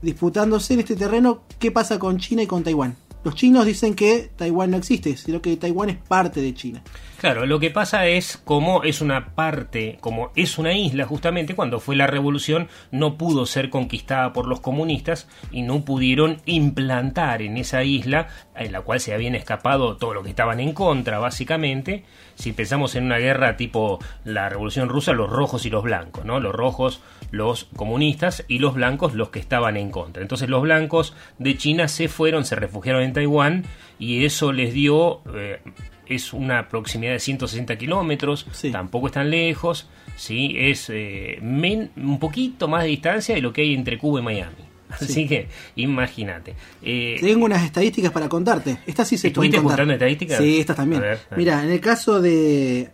disputándose 0.00 0.72
en 0.72 0.80
este 0.80 0.96
terreno 0.96 1.42
qué 1.58 1.70
pasa 1.70 1.98
con 1.98 2.16
China 2.16 2.42
y 2.42 2.46
con 2.46 2.64
Taiwán. 2.64 2.96
Los 3.22 3.34
chinos 3.34 3.66
dicen 3.66 3.94
que 3.94 4.30
Taiwán 4.34 4.70
no 4.70 4.78
existe, 4.78 5.16
sino 5.16 5.42
que 5.42 5.56
Taiwán 5.56 5.90
es 5.90 5.98
parte 5.98 6.40
de 6.40 6.54
China. 6.54 6.82
Claro, 7.20 7.44
lo 7.44 7.60
que 7.60 7.70
pasa 7.70 8.06
es 8.06 8.38
como 8.38 8.82
es 8.82 9.02
una 9.02 9.34
parte, 9.34 9.98
como 10.00 10.30
es 10.36 10.56
una 10.56 10.72
isla 10.72 11.04
justamente, 11.04 11.54
cuando 11.54 11.78
fue 11.78 11.94
la 11.94 12.06
revolución 12.06 12.68
no 12.92 13.18
pudo 13.18 13.44
ser 13.44 13.68
conquistada 13.68 14.32
por 14.32 14.46
los 14.46 14.60
comunistas 14.60 15.28
y 15.50 15.60
no 15.60 15.84
pudieron 15.84 16.40
implantar 16.46 17.42
en 17.42 17.58
esa 17.58 17.84
isla, 17.84 18.28
en 18.56 18.72
la 18.72 18.80
cual 18.80 19.00
se 19.00 19.12
habían 19.12 19.34
escapado 19.34 19.98
todo 19.98 20.14
lo 20.14 20.22
que 20.22 20.30
estaban 20.30 20.60
en 20.60 20.72
contra, 20.72 21.18
básicamente. 21.18 22.04
Si 22.36 22.52
pensamos 22.54 22.94
en 22.94 23.04
una 23.04 23.18
guerra 23.18 23.58
tipo 23.58 23.98
la 24.24 24.48
revolución 24.48 24.88
rusa, 24.88 25.12
los 25.12 25.28
rojos 25.28 25.66
y 25.66 25.70
los 25.70 25.82
blancos, 25.82 26.24
¿no? 26.24 26.40
Los 26.40 26.54
rojos, 26.54 27.02
los 27.30 27.64
comunistas 27.76 28.46
y 28.48 28.60
los 28.60 28.72
blancos, 28.72 29.12
los 29.12 29.28
que 29.28 29.40
estaban 29.40 29.76
en 29.76 29.90
contra. 29.90 30.22
Entonces 30.22 30.48
los 30.48 30.62
blancos 30.62 31.14
de 31.38 31.58
China 31.58 31.86
se 31.86 32.08
fueron, 32.08 32.46
se 32.46 32.56
refugiaron 32.56 33.02
en 33.02 33.09
Taiwán 33.12 33.64
y 33.98 34.24
eso 34.24 34.52
les 34.52 34.72
dio... 34.74 35.20
eh, 35.34 35.60
es 36.06 36.32
una 36.32 36.68
proximidad 36.68 37.12
de 37.12 37.20
160 37.20 37.78
kilómetros, 37.78 38.44
tampoco 38.72 39.06
es 39.06 39.12
tan 39.12 39.30
lejos, 39.30 39.88
¿sí? 40.16 40.56
es 40.58 40.90
eh, 40.90 41.38
men- 41.40 41.92
un 41.96 42.18
poquito 42.18 42.66
más 42.66 42.82
de 42.82 42.88
distancia 42.88 43.36
de 43.36 43.40
lo 43.40 43.52
que 43.52 43.60
hay 43.62 43.74
entre 43.74 43.96
Cuba 43.96 44.18
y 44.18 44.22
Miami. 44.24 44.56
Así 44.90 45.06
Sí. 45.12 45.28
que 45.28 45.46
imagínate. 45.76 46.56
Eh, 46.82 47.16
Tengo 47.20 47.44
unas 47.44 47.62
estadísticas 47.64 48.10
para 48.10 48.28
contarte. 48.28 48.78
Estas 48.86 49.06
sí 49.06 49.16
se 49.18 49.30
pueden 49.30 49.50
¿Estuviste 49.52 49.56
contar. 49.58 49.70
juntando 49.78 49.92
estadísticas? 49.94 50.38
Sí, 50.38 50.58
estas 50.58 50.74
también. 50.76 51.00
A 51.02 51.06
ver, 51.06 51.18
a 51.18 51.30
ver. 51.30 51.38
Mira, 51.38 51.62
en 51.62 51.70
el 51.70 51.80
caso 51.80 52.20
de, 52.20 52.88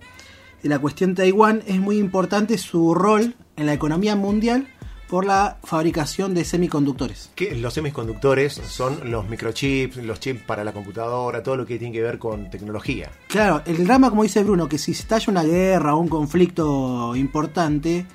de 0.62 0.68
la 0.68 0.78
cuestión 0.78 1.14
de 1.14 1.22
Taiwán 1.22 1.62
es 1.66 1.78
muy 1.78 1.96
importante 1.96 2.58
su 2.58 2.94
rol 2.94 3.34
en 3.56 3.64
la 3.64 3.72
economía 3.72 4.14
mundial 4.14 4.66
por 5.08 5.24
la 5.24 5.58
fabricación 5.62 6.34
de 6.34 6.44
semiconductores. 6.44 7.30
Que 7.34 7.54
los 7.54 7.72
semiconductores 7.74 8.54
son 8.54 9.10
los 9.10 9.28
microchips, 9.28 9.96
los 9.98 10.18
chips 10.20 10.42
para 10.42 10.64
la 10.64 10.72
computadora, 10.72 11.42
todo 11.42 11.56
lo 11.56 11.66
que 11.66 11.78
tiene 11.78 11.92
que 11.92 12.02
ver 12.02 12.18
con 12.18 12.50
tecnología. 12.50 13.10
Claro, 13.28 13.62
el 13.66 13.86
drama, 13.86 14.10
como 14.10 14.24
dice 14.24 14.42
Bruno, 14.42 14.68
que 14.68 14.78
si 14.78 14.94
se 14.94 15.02
estalla 15.02 15.26
una 15.28 15.44
guerra 15.44 15.94
o 15.94 15.98
un 15.98 16.08
conflicto 16.08 17.14
importante, 17.14 18.06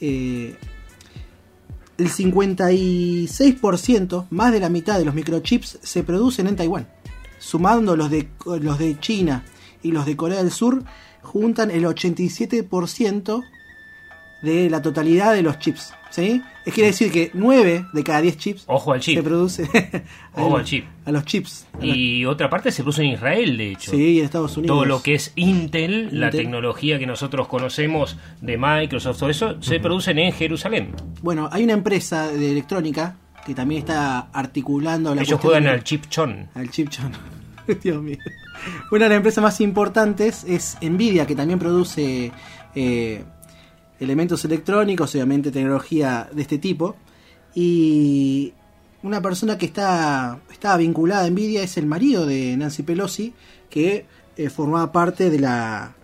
eh, 0.00 0.56
el 1.98 2.08
56%, 2.08 4.26
más 4.30 4.52
de 4.52 4.60
la 4.60 4.70
mitad 4.70 4.98
de 4.98 5.04
los 5.04 5.14
microchips, 5.14 5.80
se 5.82 6.02
producen 6.02 6.46
en 6.46 6.56
Taiwán. 6.56 6.88
Sumando 7.38 7.96
los 7.96 8.10
de, 8.10 8.30
los 8.60 8.78
de 8.78 8.98
China 8.98 9.44
y 9.82 9.92
los 9.92 10.06
de 10.06 10.16
Corea 10.16 10.42
del 10.42 10.50
Sur, 10.50 10.82
juntan 11.22 11.70
el 11.70 11.84
87% 11.84 13.42
de 14.42 14.70
la 14.70 14.80
totalidad 14.82 15.32
de 15.34 15.42
los 15.42 15.58
chips. 15.58 15.92
¿sí? 16.10 16.42
Es 16.66 16.74
quiere 16.74 16.88
decir 16.88 17.12
que 17.12 17.30
9 17.34 17.86
de 17.92 18.04
cada 18.04 18.20
10 18.20 18.36
chips 18.36 18.64
Ojo 18.66 18.92
al 18.92 19.00
chip. 19.00 19.16
se 19.18 19.22
produce 19.22 19.68
a, 20.34 20.42
Ojo 20.42 20.56
al 20.56 20.64
chip. 20.64 20.84
a 21.04 21.12
los 21.12 21.24
chips. 21.24 21.66
Y 21.80 22.24
otra 22.24 22.50
parte 22.50 22.72
se 22.72 22.82
produce 22.82 23.02
en 23.02 23.10
Israel, 23.10 23.56
de 23.56 23.72
hecho. 23.72 23.90
Sí, 23.92 24.18
en 24.18 24.24
Estados 24.24 24.56
Unidos. 24.56 24.76
Todo 24.76 24.84
lo 24.86 25.02
que 25.02 25.14
es 25.14 25.32
Intel, 25.36 26.08
la 26.20 26.30
tecnología 26.30 26.98
que 26.98 27.06
nosotros 27.06 27.46
conocemos 27.48 28.16
de 28.40 28.56
Microsoft, 28.58 29.18
todo 29.18 29.30
eso, 29.30 29.62
se 29.62 29.78
producen 29.80 30.18
en 30.18 30.32
Jerusalén. 30.32 30.94
Bueno, 31.22 31.48
hay 31.52 31.64
una 31.64 31.72
empresa 31.74 32.28
de 32.28 32.50
electrónica 32.50 33.16
que 33.46 33.54
también 33.54 33.78
está 33.80 34.28
articulando 34.32 35.14
la 35.14 35.22
Ellos 35.22 35.40
juegan 35.40 35.62
de- 35.64 35.70
al 35.70 35.84
chip 35.84 36.06
chon. 36.08 36.48
al 36.54 36.70
chip 36.70 36.88
chon. 36.90 37.12
Dios 37.82 38.02
mío. 38.02 38.18
Una 38.90 39.04
de 39.04 39.08
las 39.10 39.16
empresas 39.16 39.42
más 39.42 39.60
importantes 39.60 40.44
es 40.44 40.76
Nvidia, 40.82 41.26
que 41.26 41.34
también 41.36 41.58
produce 41.58 42.32
eh, 42.74 43.24
elementos 44.00 44.44
electrónicos, 44.44 45.14
obviamente 45.14 45.52
tecnología 45.52 46.28
de 46.32 46.42
este 46.42 46.58
tipo. 46.58 46.96
Y 47.54 48.54
una 49.02 49.20
persona 49.20 49.58
que 49.58 49.66
está, 49.66 50.40
está 50.50 50.76
vinculada 50.76 51.24
a 51.24 51.30
Nvidia 51.30 51.62
es 51.62 51.76
el 51.76 51.86
marido 51.86 52.26
de 52.26 52.56
Nancy 52.56 52.82
Pelosi, 52.82 53.34
que 53.68 54.06
eh, 54.36 54.50
formaba 54.50 54.90
parte 54.90 55.30
de 55.30 55.38
la 55.38 55.94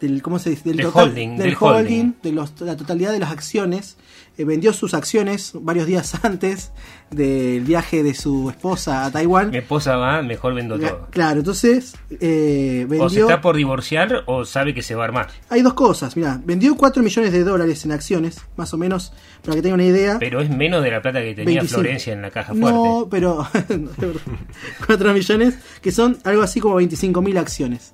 del 0.00 0.22
cómo 0.22 0.38
se 0.38 0.50
dice 0.50 0.62
del, 0.64 0.76
Del 0.78 0.86
total- 0.86 1.08
holding, 1.08 1.28
del 1.30 1.38
del 1.38 1.56
holding, 1.58 1.80
holding. 1.82 2.14
de 2.22 2.32
los- 2.32 2.60
la 2.60 2.76
totalidad 2.76 3.12
de 3.12 3.18
las 3.20 3.30
acciones 3.30 3.96
eh, 4.36 4.44
vendió 4.44 4.72
sus 4.72 4.92
acciones 4.94 5.52
varios 5.54 5.86
días 5.86 6.12
antes 6.24 6.72
del 7.10 7.60
viaje 7.62 8.02
de 8.02 8.14
su 8.14 8.50
esposa 8.50 9.04
a 9.06 9.10
Taiwán 9.12 9.50
Mi 9.50 9.58
esposa 9.58 9.96
va, 9.96 10.20
mejor 10.22 10.54
vendo 10.54 10.78
todo. 10.78 11.06
Claro, 11.10 11.38
entonces 11.38 11.94
eh, 12.20 12.84
O 12.88 12.92
se 12.92 12.98
vendió. 12.98 13.20
está 13.28 13.40
por 13.40 13.54
divorciar 13.56 14.24
o 14.26 14.44
sabe 14.44 14.74
que 14.74 14.82
se 14.82 14.94
va 14.96 15.02
a 15.02 15.06
armar. 15.06 15.28
Hay 15.50 15.62
dos 15.62 15.74
cosas, 15.74 16.16
mira, 16.16 16.40
vendió 16.44 16.74
4 16.76 17.02
millones 17.02 17.32
de 17.32 17.44
dólares 17.44 17.84
en 17.84 17.92
acciones, 17.92 18.40
más 18.56 18.74
o 18.74 18.76
menos, 18.78 19.12
para 19.44 19.54
que 19.54 19.62
tenga 19.62 19.74
una 19.76 19.84
idea. 19.84 20.16
Pero 20.18 20.40
es 20.40 20.50
menos 20.50 20.82
de 20.82 20.90
la 20.90 21.00
plata 21.00 21.20
que 21.20 21.34
tenía 21.34 21.60
25. 21.60 21.80
Florencia 21.80 22.12
en 22.12 22.22
la 22.22 22.30
caja 22.32 22.52
fuerte. 22.54 22.72
No, 22.78 23.06
pero 23.08 23.46
4 24.86 25.12
millones, 25.12 25.54
que 25.80 25.92
son 25.92 26.18
algo 26.24 26.42
así 26.42 26.60
como 26.60 26.74
25 26.76 27.22
mil 27.22 27.38
acciones. 27.38 27.92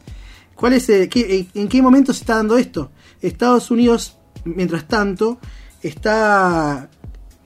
¿Cuál 0.61 0.75
es, 0.75 0.89
eh, 0.91 1.09
qué- 1.09 1.47
¿En 1.55 1.69
qué 1.69 1.81
momento 1.81 2.13
se 2.13 2.21
está 2.21 2.37
dando 2.37 2.59
esto? 2.59 2.91
Estados 3.23 3.71
Unidos, 3.71 4.19
mientras 4.45 4.87
tanto, 4.87 5.39
está 5.83 6.91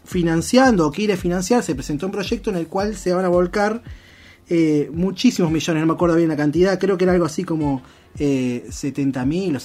financiando 0.05 0.87
o 0.89 0.91
quiere 0.91 1.17
financiar, 1.17 1.63
se 1.63 1.77
presentó 1.77 2.07
un 2.07 2.13
proyecto 2.13 2.51
en 2.51 2.57
el 2.57 2.67
cual 2.67 2.97
se 2.97 3.13
van 3.15 3.25
a 3.25 3.29
volcar 3.29 3.83
eh, 4.51 4.91
muchísimos 4.93 5.51
millones, 5.51 5.81
no 5.81 5.87
me 5.87 5.93
acuerdo 5.95 6.17
bien 6.17 6.29
la 6.29 6.37
cantidad, 6.37 6.79
creo 6.79 6.99
que 6.99 7.05
era 7.05 7.15
algo 7.15 7.25
así 7.25 7.45
como 7.45 7.83
eh, 8.19 8.67
70 8.71 9.25
mil, 9.25 9.59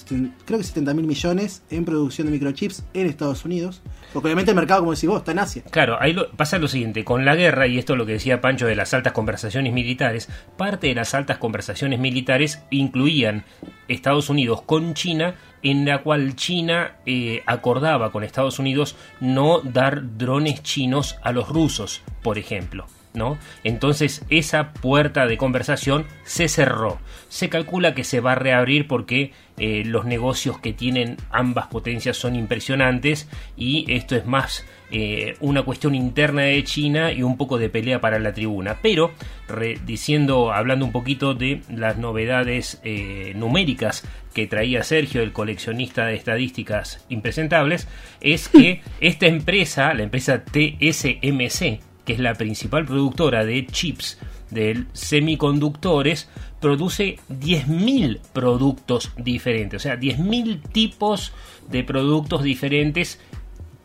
creo 0.45 0.57
que 0.59 0.63
70 0.63 0.93
mil 0.93 1.05
millones 1.05 1.61
en 1.69 1.85
producción 1.85 2.27
de 2.27 2.33
microchips 2.33 2.83
en 2.93 3.07
Estados 3.07 3.45
Unidos, 3.45 3.81
porque 4.13 4.27
obviamente 4.27 4.51
el 4.51 4.55
mercado, 4.55 4.81
como 4.81 4.93
decís 4.93 5.09
vos, 5.09 5.19
está 5.19 5.31
en 5.33 5.39
Asia. 5.39 5.63
Claro, 5.69 5.97
ahí 5.99 6.13
lo- 6.13 6.31
pasa 6.31 6.57
lo 6.57 6.67
siguiente, 6.67 7.03
con 7.03 7.25
la 7.25 7.35
guerra, 7.35 7.67
y 7.67 7.77
esto 7.77 7.93
es 7.93 7.97
lo 7.99 8.05
que 8.05 8.13
decía 8.13 8.41
Pancho 8.41 8.65
de 8.65 8.75
las 8.75 8.93
altas 8.93 9.13
conversaciones 9.13 9.71
militares, 9.73 10.29
parte 10.57 10.87
de 10.87 10.95
las 10.95 11.13
altas 11.13 11.37
conversaciones 11.37 11.99
militares 11.99 12.59
incluían 12.71 13.45
Estados 13.87 14.29
Unidos 14.29 14.61
con 14.63 14.93
China, 14.93 15.35
en 15.61 15.85
la 15.85 16.01
cual 16.03 16.35
China 16.35 16.93
eh, 17.05 17.43
acordaba 17.45 18.11
con 18.11 18.23
Estados 18.23 18.59
Unidos 18.59 18.95
no 19.19 19.59
dar 19.61 20.17
drones 20.17 20.63
chinos 20.63 21.17
a 21.21 21.31
los 21.33 21.49
rusos, 21.49 22.01
por 22.23 22.37
ejemplo. 22.37 22.87
¿No? 23.11 23.39
Entonces 23.63 24.23
esa 24.29 24.71
puerta 24.71 25.25
de 25.25 25.35
conversación 25.35 26.05
se 26.25 26.47
cerró. 26.47 26.99
Se 27.27 27.49
calcula 27.49 27.95
que 27.95 28.03
se 28.03 28.19
va 28.19 28.33
a 28.33 28.35
reabrir 28.35 28.87
porque 28.87 29.33
eh, 29.57 29.81
los 29.83 30.05
negocios 30.05 30.59
que 30.59 30.73
tienen 30.73 31.17
ambas 31.31 31.67
potencias 31.67 32.17
son 32.17 32.35
impresionantes 32.35 33.27
y 33.57 33.91
esto 33.91 34.15
es 34.15 34.27
más 34.27 34.63
eh, 34.91 35.35
una 35.39 35.63
cuestión 35.63 35.95
interna 35.95 36.43
de 36.43 36.63
China 36.63 37.11
y 37.11 37.23
un 37.23 37.35
poco 37.35 37.57
de 37.57 37.69
pelea 37.69 37.99
para 37.99 38.19
la 38.19 38.31
tribuna. 38.33 38.77
Pero 38.81 39.11
re- 39.47 39.79
diciendo, 39.87 40.53
hablando 40.53 40.85
un 40.85 40.91
poquito 40.91 41.33
de 41.33 41.61
las 41.67 41.97
novedades 41.97 42.79
eh, 42.83 43.33
numéricas 43.35 44.03
que 44.35 44.45
traía 44.45 44.83
Sergio, 44.83 45.23
el 45.23 45.33
coleccionista 45.33 46.05
de 46.05 46.13
estadísticas 46.15 47.03
impresentables, 47.09 47.87
es 48.21 48.47
que 48.49 48.81
esta 49.01 49.25
empresa, 49.25 49.95
la 49.95 50.03
empresa 50.03 50.43
TSMC, 50.45 51.79
que 52.09 52.13
es 52.13 52.19
la 52.19 52.33
principal 52.33 52.87
productora 52.87 53.45
de 53.45 53.67
chips 53.67 54.17
de 54.49 54.85
semiconductores, 54.93 56.27
produce 56.59 57.17
10.000 57.29 58.19
productos 58.33 59.11
diferentes, 59.15 59.79
o 59.79 59.83
sea, 59.83 59.95
10.000 59.95 60.59
tipos 60.71 61.33
de 61.69 61.83
productos 61.83 62.41
diferentes 62.41 63.21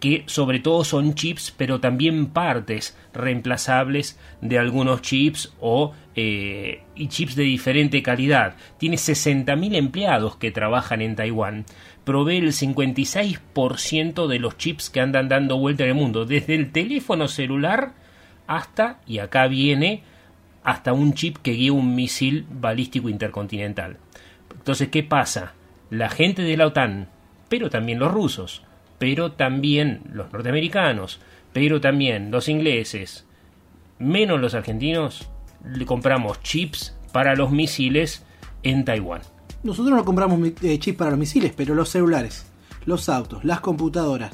que 0.00 0.22
sobre 0.24 0.58
todo 0.60 0.84
son 0.84 1.14
chips, 1.14 1.52
pero 1.54 1.80
también 1.80 2.28
partes 2.28 2.96
reemplazables 3.12 4.18
de 4.40 4.58
algunos 4.58 5.02
chips 5.02 5.52
o 5.60 5.92
eh, 6.16 6.80
y 6.94 7.08
chips 7.08 7.36
de 7.36 7.42
diferente 7.42 8.02
calidad. 8.02 8.56
Tiene 8.78 8.96
60.000 8.96 9.74
empleados 9.74 10.36
que 10.36 10.50
trabajan 10.50 11.02
en 11.02 11.14
Taiwán. 11.14 11.66
Provee 12.04 12.38
el 12.38 12.52
56% 12.52 14.26
de 14.26 14.38
los 14.38 14.56
chips 14.56 14.88
que 14.88 15.00
andan 15.00 15.28
dando 15.28 15.58
vuelta 15.58 15.82
en 15.82 15.90
el 15.90 15.94
mundo, 15.94 16.24
desde 16.24 16.54
el 16.54 16.72
teléfono 16.72 17.28
celular 17.28 18.02
hasta, 18.46 19.00
y 19.06 19.18
acá 19.18 19.46
viene, 19.46 20.02
hasta 20.62 20.92
un 20.92 21.14
chip 21.14 21.38
que 21.38 21.52
guía 21.52 21.72
un 21.72 21.94
misil 21.94 22.46
balístico 22.50 23.08
intercontinental. 23.08 23.98
Entonces, 24.54 24.88
¿qué 24.88 25.02
pasa? 25.02 25.52
La 25.90 26.08
gente 26.08 26.42
de 26.42 26.56
la 26.56 26.66
OTAN, 26.66 27.08
pero 27.48 27.70
también 27.70 27.98
los 27.98 28.12
rusos, 28.12 28.62
pero 28.98 29.32
también 29.32 30.02
los 30.12 30.32
norteamericanos, 30.32 31.20
pero 31.52 31.80
también 31.80 32.30
los 32.30 32.48
ingleses, 32.48 33.26
menos 33.98 34.40
los 34.40 34.54
argentinos, 34.54 35.28
le 35.64 35.86
compramos 35.86 36.40
chips 36.42 36.96
para 37.12 37.34
los 37.34 37.50
misiles 37.50 38.24
en 38.62 38.84
Taiwán. 38.84 39.22
Nosotros 39.62 39.96
no 39.96 40.04
compramos 40.04 40.40
eh, 40.62 40.78
chips 40.78 40.98
para 40.98 41.10
los 41.10 41.18
misiles, 41.18 41.52
pero 41.56 41.74
los 41.74 41.90
celulares, 41.90 42.50
los 42.86 43.08
autos, 43.08 43.44
las 43.44 43.60
computadoras. 43.60 44.32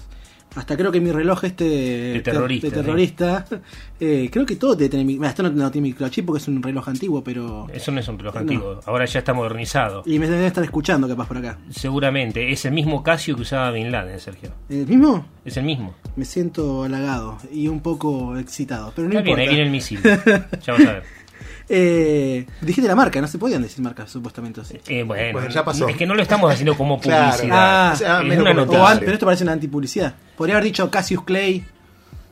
Hasta 0.57 0.77
creo 0.77 0.91
que 0.91 1.01
mi 1.01 1.13
reloj 1.13 1.45
este 1.45 1.65
De 1.65 2.21
terrorista, 2.23 2.67
de 2.69 2.73
terrorista, 2.73 3.47
eh, 4.01 4.29
creo 4.33 4.45
que 4.45 4.57
todo 4.57 4.75
debe 4.75 4.89
tener 4.89 5.07
mi- 5.07 5.17
no, 5.17 5.51
no 5.51 5.71
tiene 5.71 5.89
microchip 5.89 6.27
porque 6.27 6.43
es 6.43 6.49
un 6.49 6.61
reloj 6.63 6.89
antiguo, 6.89 7.23
pero 7.23 7.69
Eso 7.73 7.93
no 7.93 8.01
es 8.01 8.09
un 8.09 8.19
reloj 8.19 8.35
No. 8.35 8.41
antiguo, 8.41 8.81
ahora 8.87 9.05
ya 9.05 9.21
está 9.21 9.33
modernizado. 9.33 10.03
y 10.07 10.19
me 10.19 10.29
deben 10.29 10.45
estar 10.47 10.65
escuchando 10.65 11.07
capaz 11.07 11.29
por 11.29 11.37
acá. 11.37 11.59
Seguramente, 11.71 12.51
es 12.51 12.65
el 12.65 12.73
mismo 12.73 13.03
Casio 13.05 13.37
que 13.37 13.43
usaba 13.43 13.71
Bin 13.71 13.93
Laden, 13.93 14.19
Sergio. 14.19 14.51
¿El 14.69 14.87
mismo? 14.89 15.25
Es 15.45 15.57
el 15.57 15.65
mismo. 15.65 15.95
Me 16.17 16.25
siento 16.25 16.83
halagado 16.83 17.39
y 17.53 17.69
un 17.69 17.81
poco 17.81 18.37
excitado, 18.37 18.93
pero 18.97 19.07
no 19.09 19.15
Está 19.19 19.25
bien, 19.25 19.39
ahí 19.39 19.47
viene 19.49 19.63
el 19.65 19.71
misil. 19.71 20.01
Ya 20.03 20.73
vas 20.73 20.87
a 20.87 20.93
ver. 20.95 21.03
Eh, 21.73 22.47
dijiste 22.61 22.89
la 22.89 22.97
marca, 22.97 23.21
no 23.21 23.29
se 23.29 23.39
podían 23.39 23.63
decir 23.63 23.81
marcas 23.83 24.11
supuestamente. 24.11 24.61
así. 24.61 24.79
Eh, 24.89 25.05
bueno, 25.05 25.33
Bueno, 25.35 25.49
ya 25.51 25.65
pasó. 25.65 25.87
es 25.89 25.97
que 25.97 26.05
no 26.05 26.15
lo 26.17 26.23
estamos 26.23 26.53
haciendo 26.53 26.77
como 26.77 26.99
Claro. 27.01 27.31
publicidad. 27.31 27.57
Ah, 27.89 27.91
o 27.95 27.97
sea, 27.97 28.19
es 28.19 28.25
menos 28.25 28.43
una 28.43 28.51
comentario. 28.55 28.83
O 28.83 28.87
an- 28.87 28.91
noticia. 28.95 29.01
pero 29.01 29.13
esto 29.13 29.27
parece 29.27 29.45
una 29.45 29.53
antipublicidad. 29.53 30.15
Podría 30.37 30.57
haber 30.57 30.65
dicho 30.65 30.91
Cassius 30.91 31.23
Clay 31.23 31.65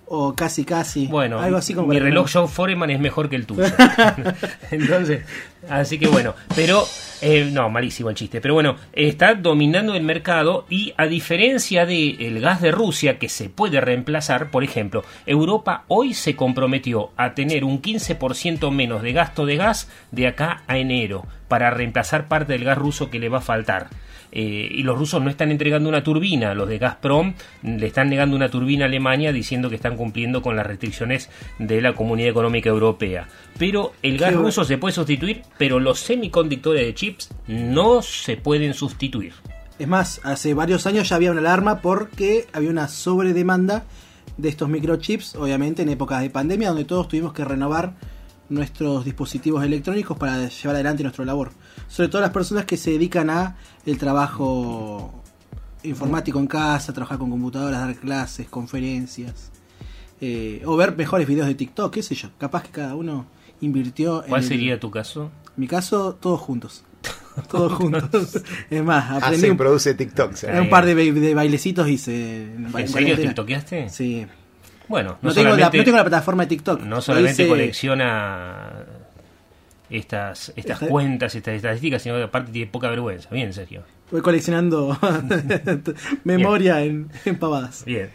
o 0.08 0.34
Casi 0.34 0.64
Casi. 0.64 1.06
Bueno, 1.06 1.40
algo 1.40 1.58
así 1.58 1.74
como 1.74 1.88
mi 1.88 1.98
reloj 1.98 2.30
Joe 2.32 2.48
Foreman 2.48 2.90
es 2.90 3.00
mejor 3.00 3.28
que 3.28 3.36
el 3.36 3.46
tuyo. 3.46 3.64
Entonces, 4.70 5.24
así 5.68 5.98
que 5.98 6.08
bueno, 6.08 6.34
pero 6.54 6.84
eh, 7.20 7.48
no, 7.52 7.68
malísimo 7.68 8.10
el 8.10 8.16
chiste. 8.16 8.40
Pero 8.40 8.54
bueno, 8.54 8.76
está 8.92 9.34
dominando 9.34 9.94
el 9.94 10.02
mercado 10.02 10.66
y 10.68 10.94
a 10.96 11.06
diferencia 11.06 11.86
del 11.86 12.40
gas 12.40 12.60
de 12.60 12.70
Rusia 12.70 13.18
que 13.18 13.28
se 13.28 13.48
puede 13.48 13.80
reemplazar, 13.80 14.50
por 14.50 14.64
ejemplo, 14.64 15.04
Europa 15.26 15.84
hoy 15.88 16.14
se 16.14 16.36
comprometió 16.36 17.10
a 17.16 17.34
tener 17.34 17.64
un 17.64 17.82
15% 17.82 18.70
menos 18.70 19.02
de 19.02 19.12
gasto 19.12 19.46
de 19.46 19.56
gas 19.56 19.90
de 20.10 20.26
acá 20.26 20.62
a 20.66 20.78
enero 20.78 21.26
para 21.48 21.70
reemplazar 21.70 22.28
parte 22.28 22.52
del 22.52 22.64
gas 22.64 22.78
ruso 22.78 23.10
que 23.10 23.18
le 23.18 23.28
va 23.28 23.38
a 23.38 23.42
faltar. 23.42 23.88
Eh, 24.30 24.68
y 24.70 24.82
los 24.82 24.98
rusos 24.98 25.22
no 25.22 25.30
están 25.30 25.50
entregando 25.50 25.88
una 25.88 26.02
turbina, 26.02 26.52
los 26.52 26.68
de 26.68 26.78
Gazprom 26.78 27.32
le 27.62 27.86
están 27.86 28.10
negando 28.10 28.36
una 28.36 28.50
turbina 28.50 28.84
a 28.84 28.88
Alemania 28.88 29.32
diciendo 29.32 29.70
que 29.70 29.76
están 29.76 29.96
cumpliendo 29.96 30.42
con 30.42 30.54
las 30.54 30.66
restricciones 30.66 31.30
de 31.58 31.80
la 31.80 31.94
Comunidad 31.94 32.30
Económica 32.30 32.68
Europea. 32.68 33.26
Pero 33.58 33.92
el 34.02 34.18
gas 34.18 34.30
Qué 34.30 34.36
ruso 34.36 34.64
se 34.64 34.76
puede 34.76 34.92
sustituir, 34.92 35.42
pero 35.56 35.80
los 35.80 36.00
semiconductores 36.00 36.84
de 36.84 36.94
chips 36.94 37.30
no 37.46 38.02
se 38.02 38.36
pueden 38.36 38.74
sustituir. 38.74 39.32
Es 39.78 39.88
más, 39.88 40.20
hace 40.24 40.54
varios 40.54 40.86
años 40.86 41.08
ya 41.08 41.16
había 41.16 41.30
una 41.30 41.40
alarma 41.40 41.80
porque 41.80 42.46
había 42.52 42.70
una 42.70 42.88
sobredemanda 42.88 43.84
de 44.36 44.48
estos 44.48 44.68
microchips, 44.68 45.36
obviamente 45.36 45.82
en 45.82 45.88
épocas 45.88 46.20
de 46.20 46.30
pandemia, 46.30 46.68
donde 46.68 46.84
todos 46.84 47.08
tuvimos 47.08 47.32
que 47.32 47.44
renovar 47.44 47.94
nuestros 48.48 49.04
dispositivos 49.04 49.62
electrónicos 49.64 50.16
para 50.16 50.48
llevar 50.48 50.74
adelante 50.76 51.02
nuestra 51.02 51.24
labor. 51.24 51.50
Sobre 51.88 52.08
todo 52.08 52.20
las 52.22 52.30
personas 52.30 52.64
que 52.64 52.76
se 52.76 52.92
dedican 52.92 53.30
a 53.30 53.56
el 53.86 53.98
trabajo 53.98 55.22
informático 55.82 56.38
en 56.38 56.46
casa, 56.46 56.92
trabajar 56.92 57.18
con 57.18 57.30
computadoras, 57.30 57.80
dar 57.80 57.94
clases, 57.96 58.48
conferencias, 58.48 59.50
eh, 60.20 60.62
o 60.66 60.76
ver 60.76 60.96
mejores 60.96 61.26
videos 61.28 61.46
de 61.46 61.54
TikTok, 61.54 61.92
qué 61.94 62.02
sé 62.02 62.14
yo. 62.14 62.30
Capaz 62.38 62.64
que 62.64 62.70
cada 62.70 62.94
uno 62.94 63.26
invirtió 63.60 64.22
en 64.24 64.30
¿Cuál 64.30 64.42
el- 64.42 64.48
sería 64.48 64.80
tu 64.80 64.90
caso? 64.90 65.30
mi 65.56 65.66
caso, 65.68 66.14
todos 66.20 66.40
juntos. 66.40 66.84
Todos 67.48 67.72
juntos. 67.74 68.42
Es 68.70 68.82
más, 68.82 69.10
aprendí 69.22 69.46
y 69.46 69.50
un, 69.50 69.56
produce 69.56 69.94
TikTok. 69.94 70.32
Un 70.60 70.68
par 70.68 70.84
de 70.84 71.34
bailecitos 71.34 71.88
hice. 71.88 72.42
En, 72.54 72.66
¿En 72.76 72.88
serio 72.88 73.16
tiktokeaste? 73.16 73.88
Sí. 73.90 74.26
Bueno, 74.88 75.18
no, 75.22 75.28
No, 75.28 75.34
tengo 75.34 75.48
la, 75.50 75.54
solamente, 75.54 75.78
no 75.78 75.84
tengo 75.84 75.96
la 75.98 76.04
plataforma 76.04 76.42
de 76.44 76.48
TikTok. 76.48 76.80
no 76.82 77.00
solamente 77.00 77.42
hice- 77.42 77.48
colecciona 77.48 78.84
estas, 79.90 80.52
estas 80.56 80.76
Esta- 80.82 80.88
cuentas, 80.88 81.34
estas 81.34 81.54
estadísticas, 81.54 82.02
sino 82.02 82.16
que 82.16 82.24
aparte 82.24 82.52
tiene 82.52 82.70
poca 82.70 82.88
vergüenza. 82.90 83.28
Bien, 83.30 83.52
Sergio. 83.52 83.82
Voy 84.10 84.20
coleccionando 84.22 84.96
memoria 86.24 86.82
en, 86.82 87.10
en 87.24 87.38
pavadas. 87.38 87.84
Bien. 87.84 88.10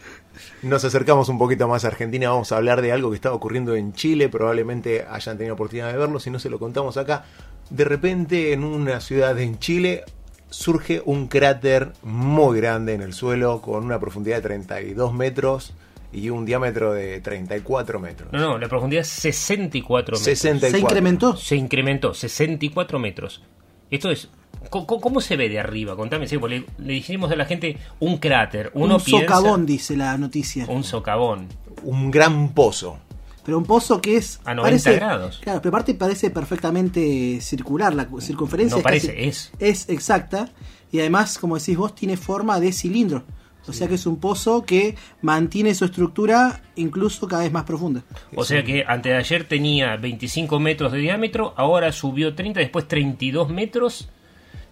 Nos 0.63 0.84
acercamos 0.84 1.30
un 1.30 1.38
poquito 1.38 1.68
más 1.68 1.86
a 1.86 1.89
Argentina, 1.89 2.30
vamos 2.30 2.51
a 2.51 2.58
hablar 2.58 2.82
de 2.82 2.92
algo 2.92 3.12
que 3.12 3.15
estaba 3.15 3.36
ocurriendo 3.36 3.75
en 3.75 3.94
Chile, 3.94 4.29
probablemente 4.29 5.05
hayan 5.07 5.38
tenido 5.38 5.53
oportunidad 5.53 5.92
de 5.92 5.98
verlo, 5.98 6.20
si 6.20 6.31
no 6.31 6.40
se 6.40 6.50
lo 6.50 6.57
contamos 6.57 6.98
acá. 6.98 7.25
De 7.70 7.86
repente 7.86 8.51
en 8.51 8.64
una 8.64 9.00
ciudad 9.00 9.38
en 9.40 9.59
Chile 9.59 10.03
surge 10.50 11.01
un 11.05 11.27
cráter 11.27 11.94
muy 12.01 12.59
grande 12.59 12.94
en 12.94 13.01
el 13.01 13.14
suelo 13.14 13.62
con 13.62 13.83
una 13.86 14.00
profundidad 14.00 14.38
de 14.38 14.42
32 14.42 15.14
metros 15.14 15.74
y 16.14 16.30
un 16.30 16.46
diámetro 16.46 16.94
de 16.94 17.20
34 17.22 18.00
metros. 18.00 18.32
No, 18.32 18.40
no, 18.40 18.58
la 18.58 18.68
profundidad 18.70 19.02
es 19.02 19.08
64 19.10 20.14
metros. 20.18 20.20
64. 20.24 20.70
¿Se 20.72 20.80
incrementó? 20.80 21.36
Se 21.36 21.56
incrementó, 21.56 22.14
64 22.14 23.00
metros. 23.00 23.42
Esto 23.92 24.12
es. 24.12 24.30
¿Cómo, 24.70 24.86
cómo 24.88 25.20
se 25.22 25.36
ve 25.36 25.50
de 25.50 25.60
arriba? 25.60 25.96
Contame, 25.96 26.28
sí, 26.28 26.38
porque 26.38 26.60
le, 26.60 26.66
le 26.86 26.94
dijimos 26.94 27.30
a 27.32 27.36
la 27.36 27.46
gente 27.46 27.78
un 28.00 28.18
cráter. 28.18 28.72
Uno 28.76 28.96
un 28.96 29.02
piensa, 29.04 29.36
socavón, 29.36 29.66
dice 29.66 29.98
la 29.98 30.18
noticia. 30.18 30.66
Un 30.70 30.84
socavón. 30.84 31.48
Un 31.84 32.10
gran 32.12 32.54
pozo. 32.54 32.98
Pero 33.44 33.58
un 33.58 33.66
pozo 33.66 34.00
que 34.02 34.16
es. 34.16 34.40
A 34.46 34.54
90 34.56 34.92
grados. 34.94 35.40
Claro, 35.44 35.62
pero 35.62 35.76
aparte 35.76 35.94
parece 35.96 36.30
perfectamente 36.30 37.42
circular. 37.42 37.94
La 37.94 38.08
cu- 38.08 38.22
circunferencia 38.22 38.76
No 38.76 38.80
es 38.80 38.84
parece, 38.84 39.08
casi- 39.14 39.28
es. 39.28 39.52
es 39.60 39.90
exacta. 39.90 40.50
Y 40.94 41.00
además, 41.00 41.38
como 41.38 41.58
decís 41.58 41.76
vos, 41.76 41.94
tiene 41.94 42.16
forma 42.16 42.60
de 42.62 42.72
cilindro. 42.72 43.24
O 43.68 43.74
sea 43.74 43.88
que 43.88 43.96
es 43.96 44.06
un 44.06 44.18
pozo 44.18 44.64
que 44.66 44.96
mantiene 45.22 45.74
su 45.74 45.86
estructura 45.86 46.62
incluso 46.76 47.28
cada 47.28 47.44
vez 47.44 47.52
más 47.52 47.64
profunda. 47.64 48.04
O 48.36 48.44
sea 48.44 48.64
que 48.64 48.84
antes 48.88 49.12
de 49.12 49.18
ayer 49.18 49.48
tenía 49.48 49.96
25 49.96 50.60
metros 50.60 50.92
de 50.92 51.00
diámetro, 51.00 51.54
ahora 51.56 51.92
subió 51.92 52.36
30, 52.36 52.60
después 52.60 52.88
32 52.88 53.50
metros. 53.50 54.10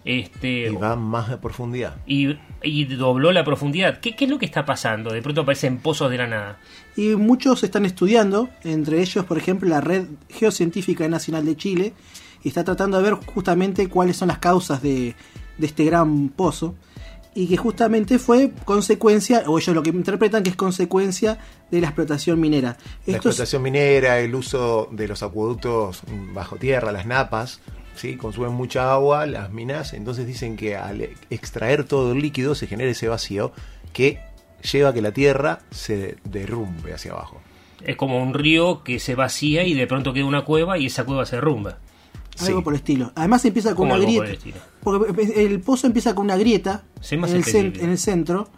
Este, 0.04 0.64
Y 0.64 0.70
va 0.70 0.96
más 0.96 1.30
de 1.30 1.38
profundidad. 1.38 1.96
y, 2.08 2.36
y 2.64 2.86
dobló 2.86 3.32
la 3.32 3.44
profundidad. 3.44 4.00
¿Qué, 4.00 4.16
¿Qué 4.16 4.26
es 4.26 4.32
lo 4.32 4.40
que 4.40 4.48
está 4.48 4.66
pasando? 4.66 5.14
De 5.14 5.22
pronto 5.22 5.42
aparecen 5.42 5.78
pozos 5.78 6.10
de 6.10 6.18
la 6.18 6.28
nada. 6.28 6.60
Y 6.98 7.10
muchos 7.10 7.64
están 7.64 7.86
estudiando, 7.86 8.50
entre 8.64 9.00
ellos, 9.00 9.24
por 9.26 9.38
ejemplo, 9.38 9.70
la 9.70 9.80
Red 9.80 10.08
Geocientífica 10.30 11.08
Nacional 11.08 11.46
de 11.46 11.56
Chile, 11.56 11.94
y 12.44 12.48
está 12.48 12.64
tratando 12.64 12.98
de 12.98 13.04
ver 13.04 13.14
justamente 13.14 13.88
cuáles 13.90 14.18
son 14.18 14.30
las 14.30 14.40
causas 14.40 14.82
de, 14.82 15.14
de 15.60 15.68
este 15.68 15.86
gran 15.86 16.30
pozo, 16.30 16.74
y 17.34 17.48
que 17.48 17.56
justamente 17.58 18.20
fue 18.20 18.52
consecuencia, 18.66 19.44
o 19.48 19.58
ellos 19.58 19.74
lo 19.76 19.84
que 19.84 19.90
interpretan 19.92 20.44
que 20.44 20.50
es 20.50 20.56
consecuencia 20.56 21.38
de 21.72 21.80
la 21.82 21.88
explotación 21.88 22.40
minera. 22.40 22.78
La 23.06 23.16
Esto 23.16 23.30
es- 23.30 23.36
explotación 23.36 23.62
minera, 23.62 24.20
el 24.20 24.36
uso 24.36 24.90
de 24.92 25.08
los 25.08 25.24
acueductos 25.24 26.02
bajo 26.34 26.58
tierra, 26.58 26.92
las 26.92 27.06
napas, 27.06 27.62
¿sí? 27.96 28.18
consumen 28.18 28.52
mucha 28.52 28.92
agua, 28.94 29.26
las 29.26 29.52
minas, 29.52 29.94
entonces 29.94 30.28
dicen 30.28 30.58
que 30.58 30.76
al 30.76 31.10
extraer 31.30 31.86
todo 31.86 32.12
el 32.12 32.20
líquido 32.22 32.54
se 32.56 32.68
genera 32.68 32.92
ese 32.92 33.08
vacío 33.08 33.54
que 33.94 34.20
lleva 34.72 34.90
a 34.90 34.94
que 34.94 35.02
la 35.02 35.12
tierra 35.14 35.60
se 35.72 36.18
derrumbe 36.26 36.94
hacia 36.94 37.12
abajo. 37.14 37.42
Es 37.84 37.96
como 37.96 38.22
un 38.22 38.34
río 38.34 38.84
que 38.84 39.00
se 39.00 39.16
vacía 39.16 39.64
y 39.64 39.74
de 39.74 39.88
pronto 39.88 40.14
queda 40.14 40.26
una 40.26 40.44
cueva 40.46 40.78
y 40.78 40.86
esa 40.88 41.04
cueva 41.06 41.26
se 41.26 41.38
derrumba. 41.38 41.80
Algo 42.42 42.60
Sí. 42.60 42.64
por 42.64 42.74
el 42.74 42.78
estilo. 42.78 43.12
Además 43.16 43.44
empieza 43.46 43.70
con 43.70 43.88
¿Cómo 43.90 43.94
una 43.94 44.04
por 44.04 44.06
grieta. 44.06 44.26
el 44.28 44.32
estilo? 44.34 44.58
Porque 44.84 45.44
el 45.46 45.60
pozo 45.62 45.88
empieza 45.88 46.16
con 46.16 46.26
una 46.26 46.38
grieta 46.38 46.84
en 47.12 47.24
el, 47.24 47.80
en 47.82 47.90
el 47.90 47.98
centro 47.98 48.50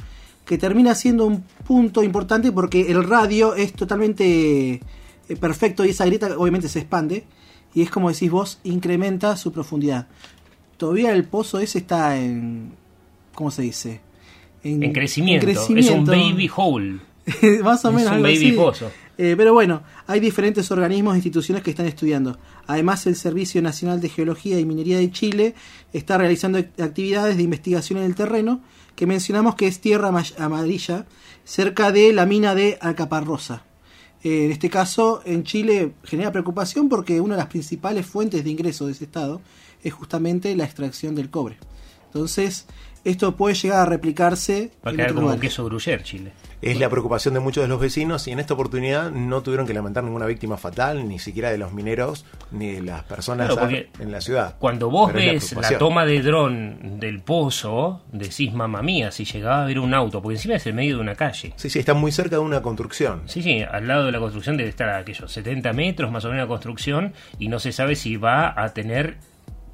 que 0.46 0.58
termina 0.58 0.94
siendo 0.96 1.26
un 1.26 1.42
punto 1.66 2.04
importante 2.04 2.52
porque 2.52 2.92
el 2.92 3.04
radio 3.04 3.56
es 3.56 3.74
totalmente 3.74 4.74
eh, 5.30 5.36
perfecto 5.40 5.86
y 5.86 5.90
esa 5.90 6.06
grieta 6.06 6.38
obviamente 6.38 6.68
se 6.68 6.80
expande 6.80 7.24
y 7.74 7.82
es 7.82 7.90
como 7.90 8.10
decís 8.12 8.30
vos, 8.30 8.60
incrementa 8.64 9.36
su 9.38 9.52
profundidad. 9.52 10.08
Todavía 10.78 11.12
el 11.14 11.24
pozo 11.24 11.60
ese 11.60 11.78
está 11.80 12.18
en... 12.18 12.72
¿Cómo 13.34 13.50
se 13.52 13.62
dice? 13.64 14.02
En 14.64 14.92
crecimiento. 14.94 15.48
en 15.48 15.78
Es 15.78 15.90
un 15.90 16.06
baby 16.06 16.50
hole. 16.56 17.00
Más 17.64 17.84
o 17.86 17.90
Es 17.90 17.96
menos. 17.96 18.08
un 18.10 18.14
algo 18.18 18.24
baby 18.24 18.36
así. 18.48 18.52
pozo. 18.52 18.92
Eh, 19.18 19.36
pero 19.38 19.54
bueno, 19.54 19.84
hay 20.08 20.20
diferentes 20.20 20.72
organismos 20.72 21.14
e 21.14 21.18
instituciones 21.18 21.64
que 21.64 21.70
están 21.70 21.86
estudiando. 21.86 22.40
Además, 22.66 23.06
el 23.06 23.16
Servicio 23.16 23.62
Nacional 23.62 24.02
de 24.02 24.10
Geología 24.10 24.60
y 24.60 24.66
Minería 24.66 24.98
de 24.98 25.12
Chile 25.12 25.54
está 25.94 26.18
realizando 26.18 26.58
act- 26.58 26.82
actividades 26.82 27.38
de 27.38 27.44
investigación 27.44 28.00
en 28.00 28.06
el 28.06 28.16
terreno, 28.16 28.62
que 28.96 29.06
mencionamos 29.06 29.56
que 29.56 29.68
es 29.68 29.80
tierra 29.82 30.08
ama- 30.08 30.24
amarilla, 30.40 31.06
cerca 31.44 31.92
de 31.92 32.12
la 32.14 32.26
mina 32.26 32.56
de 32.56 32.78
Alcaparrosa. 32.82 33.66
Eh, 34.24 34.46
en 34.46 34.52
este 34.52 34.70
caso, 34.70 35.22
en 35.26 35.44
Chile 35.44 35.94
genera 36.04 36.32
preocupación 36.32 36.90
porque 36.90 37.22
una 37.22 37.36
de 37.36 37.42
las 37.42 37.50
principales 37.50 38.06
fuentes 38.06 38.44
de 38.44 38.50
ingreso 38.50 38.86
de 38.88 38.94
ese 38.94 39.04
estado 39.04 39.42
es 39.84 39.94
justamente 39.94 40.56
la 40.56 40.64
extracción 40.64 41.14
del 41.14 41.30
cobre. 41.30 41.58
Entonces, 42.06 42.66
esto 43.04 43.36
puede 43.36 43.56
llegar 43.56 43.80
a 43.82 43.86
replicarse 43.86 44.72
Va 44.86 44.92
a 44.92 44.94
quedar 44.94 45.10
como 45.10 45.22
lugares. 45.22 45.42
queso 45.42 45.66
gruyer 45.66 46.04
Chile. 46.04 46.32
Es 46.62 46.80
la 46.80 46.90
preocupación 46.90 47.34
de 47.34 47.42
muchos 47.42 47.62
de 47.62 47.68
los 47.68 47.78
vecinos 47.78 48.26
y 48.30 48.32
en 48.32 48.40
esta 48.40 48.54
oportunidad 48.54 49.12
no 49.12 49.44
tuvieron 49.44 49.68
que 49.68 49.74
lamentar 49.74 50.02
ninguna 50.06 50.26
víctima 50.26 50.56
fatal, 50.56 51.06
ni 51.10 51.20
siquiera 51.20 51.52
de 51.52 51.58
los 51.58 51.74
mineros, 51.74 52.26
ni 52.52 52.72
de 52.72 52.82
las 52.82 53.04
personas 53.04 53.54
Claro, 53.54 53.76
en 54.00 54.12
la 54.12 54.22
ciudad. 54.22 54.56
Cuando 54.60 54.90
vos 54.90 55.12
Pero 55.12 55.20
es 55.34 55.52
la 55.52 55.60
ves 55.60 55.72
la, 55.72 55.78
toma 55.78 56.06
de 56.06 56.22
dron 56.22 57.00
del 57.02 57.20
pozo, 57.20 58.04
decís, 58.14 58.54
mamá 58.54 58.82
mía, 58.82 59.12
si 59.12 59.26
llegaba 59.26 59.64
a 59.64 59.66
ver 59.66 59.78
un 59.80 59.94
auto, 59.94 60.22
porque 60.22 60.36
encima 60.38 60.56
es 60.56 60.66
el 60.66 60.74
medio 60.74 60.96
de 60.96 61.02
una 61.02 61.16
calle. 61.16 61.52
Sí, 61.58 61.70
sí, 61.70 61.80
está 61.80 61.94
muy 61.94 62.14
cerca 62.14 62.38
de 62.38 62.42
una 62.42 62.62
construcción. 62.62 63.24
Sí, 63.26 63.44
sí, 63.44 63.62
al 63.62 63.86
lado 63.86 64.06
de 64.06 64.14
la 64.14 64.20
construcción 64.20 64.56
debe 64.56 64.70
estar 64.70 64.88
aquellos 64.88 65.30
70 65.34 65.74
metros 65.74 66.12
más 66.14 66.24
o 66.24 66.30
menos 66.30 66.44
la 66.44 66.48
construcción 66.48 67.12
y 67.40 67.50
no 67.50 67.60
se 67.60 67.74
sabe 67.74 67.98
si 67.98 68.16
va 68.16 68.54
a 68.56 68.70
tener 68.74 69.18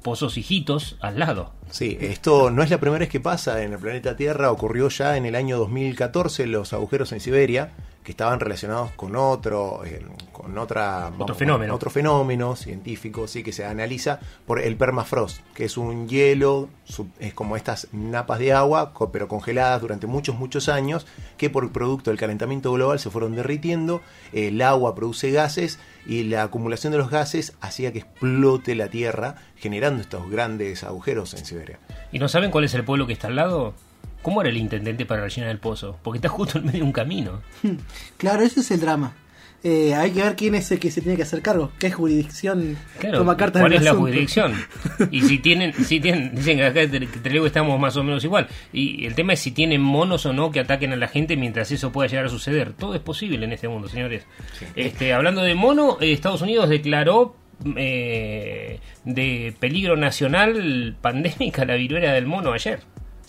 pozos 0.02 0.36
hijitos 0.36 0.96
al 1.00 1.18
lado. 1.18 1.52
Sí, 1.70 1.96
esto 2.00 2.50
no 2.50 2.62
es 2.62 2.70
la 2.70 2.78
primera 2.78 3.00
vez 3.00 3.08
que 3.08 3.20
pasa 3.20 3.62
en 3.62 3.72
el 3.72 3.78
planeta 3.78 4.16
Tierra, 4.16 4.50
ocurrió 4.50 4.88
ya 4.88 5.16
en 5.16 5.26
el 5.26 5.34
año 5.34 5.58
2014 5.58 6.46
los 6.46 6.72
agujeros 6.72 7.12
en 7.12 7.20
Siberia, 7.20 7.72
que 8.02 8.12
estaban 8.12 8.40
relacionados 8.40 8.92
con 8.92 9.14
otro, 9.14 9.84
eh, 9.84 10.02
con 10.32 10.56
otra, 10.56 11.10
vamos, 11.16 11.36
fenómeno. 11.36 11.74
otro 11.74 11.90
fenómeno 11.90 12.56
científico, 12.56 13.28
sí, 13.28 13.42
que 13.42 13.52
se 13.52 13.64
analiza 13.64 14.20
por 14.46 14.60
el 14.60 14.76
permafrost, 14.76 15.40
que 15.54 15.66
es 15.66 15.76
un 15.76 16.08
hielo, 16.08 16.68
es 17.18 17.34
como 17.34 17.56
estas 17.56 17.88
napas 17.92 18.38
de 18.38 18.52
agua, 18.52 18.92
pero 19.12 19.28
congeladas 19.28 19.82
durante 19.82 20.06
muchos, 20.06 20.34
muchos 20.36 20.70
años, 20.70 21.06
que 21.36 21.50
por 21.50 21.70
producto 21.72 22.10
del 22.10 22.18
calentamiento 22.18 22.72
global 22.72 22.98
se 22.98 23.10
fueron 23.10 23.36
derritiendo, 23.36 24.00
el 24.32 24.62
agua 24.62 24.94
produce 24.94 25.30
gases 25.30 25.78
y 26.06 26.22
la 26.24 26.44
acumulación 26.44 26.92
de 26.92 26.98
los 26.98 27.10
gases 27.10 27.54
hacía 27.60 27.92
que 27.92 27.98
explote 27.98 28.74
la 28.74 28.88
Tierra, 28.88 29.36
generando 29.56 30.00
estos 30.00 30.30
grandes 30.30 30.84
agujeros 30.84 31.34
en 31.34 31.44
Siberia. 31.44 31.78
¿Y 32.12 32.18
no 32.18 32.28
saben 32.28 32.50
cuál 32.50 32.64
es 32.64 32.72
el 32.74 32.84
pueblo 32.84 33.06
que 33.06 33.12
está 33.12 33.28
al 33.28 33.36
lado? 33.36 33.74
¿Cómo 34.22 34.40
era 34.40 34.50
el 34.50 34.56
intendente 34.56 35.06
para 35.06 35.22
rellenar 35.22 35.50
el 35.50 35.58
pozo? 35.58 35.98
Porque 36.02 36.18
está 36.18 36.28
justo 36.28 36.58
en 36.58 36.66
medio 36.66 36.80
de 36.80 36.84
un 36.84 36.92
camino. 36.92 37.40
Claro, 38.16 38.42
ese 38.42 38.60
es 38.60 38.70
el 38.70 38.80
drama. 38.80 39.12
Eh, 39.62 39.94
hay 39.94 40.10
que 40.12 40.22
ver 40.22 40.36
quién 40.36 40.54
es 40.54 40.70
el 40.72 40.78
que 40.78 40.90
se 40.90 41.02
tiene 41.02 41.16
que 41.18 41.22
hacer 41.22 41.42
cargo, 41.42 41.70
qué 41.78 41.90
jurisdicción 41.90 42.78
Claro, 42.98 43.18
toma 43.18 43.36
cartas 43.36 43.60
¿cuál 43.60 43.72
en 43.72 43.76
el 43.76 43.78
es 43.80 43.84
la 43.84 43.90
asunto. 43.90 44.06
jurisdicción? 44.08 44.54
Y 45.10 45.20
si 45.20 45.38
tienen, 45.38 45.74
si 45.74 46.00
tienen, 46.00 46.34
dicen 46.34 46.56
que 46.56 46.64
acá 46.64 46.80
en 46.80 47.06
Telego 47.22 47.44
estamos 47.44 47.78
más 47.78 47.94
o 47.98 48.02
menos 48.02 48.24
igual. 48.24 48.48
Y 48.72 49.04
el 49.04 49.14
tema 49.14 49.34
es 49.34 49.40
si 49.40 49.50
tienen 49.50 49.82
monos 49.82 50.24
o 50.24 50.32
no 50.32 50.50
que 50.50 50.60
ataquen 50.60 50.94
a 50.94 50.96
la 50.96 51.08
gente 51.08 51.36
mientras 51.36 51.70
eso 51.72 51.92
pueda 51.92 52.08
llegar 52.08 52.24
a 52.24 52.28
suceder. 52.30 52.72
Todo 52.72 52.94
es 52.94 53.02
posible 53.02 53.44
en 53.44 53.52
este 53.52 53.68
mundo, 53.68 53.88
señores. 53.88 54.24
Este, 54.76 55.12
hablando 55.12 55.42
de 55.42 55.54
mono, 55.54 55.98
eh, 56.00 56.12
Estados 56.12 56.40
Unidos 56.40 56.70
declaró 56.70 57.36
eh, 57.76 58.80
de 59.04 59.54
peligro 59.60 59.94
nacional 59.96 60.96
pandémica 61.02 61.66
la 61.66 61.74
viruela 61.74 62.12
del 62.14 62.24
mono 62.26 62.54
ayer. 62.54 62.80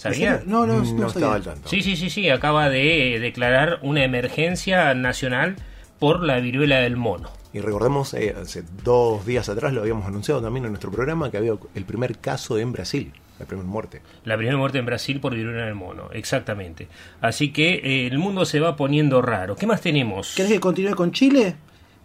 ¿Sabía? 0.01 0.41
No, 0.47 0.65
no, 0.65 0.81
no 0.81 0.93
No 0.93 1.07
estaba 1.07 1.35
al 1.35 1.43
tanto. 1.43 1.69
Sí, 1.69 1.83
sí, 1.83 1.95
sí, 1.95 2.09
sí, 2.09 2.27
acaba 2.29 2.69
de 2.69 3.19
declarar 3.19 3.77
una 3.83 4.03
emergencia 4.03 4.95
nacional 4.95 5.57
por 5.99 6.23
la 6.23 6.39
viruela 6.39 6.79
del 6.79 6.97
mono. 6.97 7.29
Y 7.53 7.59
recordemos, 7.59 8.15
eh, 8.15 8.35
hace 8.41 8.63
dos 8.83 9.23
días 9.27 9.47
atrás 9.47 9.73
lo 9.73 9.81
habíamos 9.81 10.07
anunciado 10.07 10.41
también 10.41 10.65
en 10.65 10.71
nuestro 10.71 10.89
programa 10.89 11.29
que 11.29 11.37
había 11.37 11.53
el 11.75 11.85
primer 11.85 12.17
caso 12.17 12.57
en 12.57 12.71
Brasil, 12.71 13.13
la 13.37 13.45
primera 13.45 13.69
muerte. 13.69 14.01
La 14.23 14.37
primera 14.37 14.57
muerte 14.57 14.79
en 14.79 14.87
Brasil 14.87 15.19
por 15.19 15.35
viruela 15.35 15.67
del 15.67 15.75
mono, 15.75 16.09
exactamente. 16.11 16.87
Así 17.21 17.51
que 17.51 17.73
eh, 17.75 18.07
el 18.07 18.17
mundo 18.17 18.45
se 18.45 18.59
va 18.59 18.75
poniendo 18.75 19.21
raro. 19.21 19.55
¿Qué 19.55 19.67
más 19.67 19.81
tenemos? 19.81 20.33
¿Querés 20.33 20.53
que 20.53 20.59
continúe 20.59 20.95
con 20.95 21.11
Chile? 21.11 21.57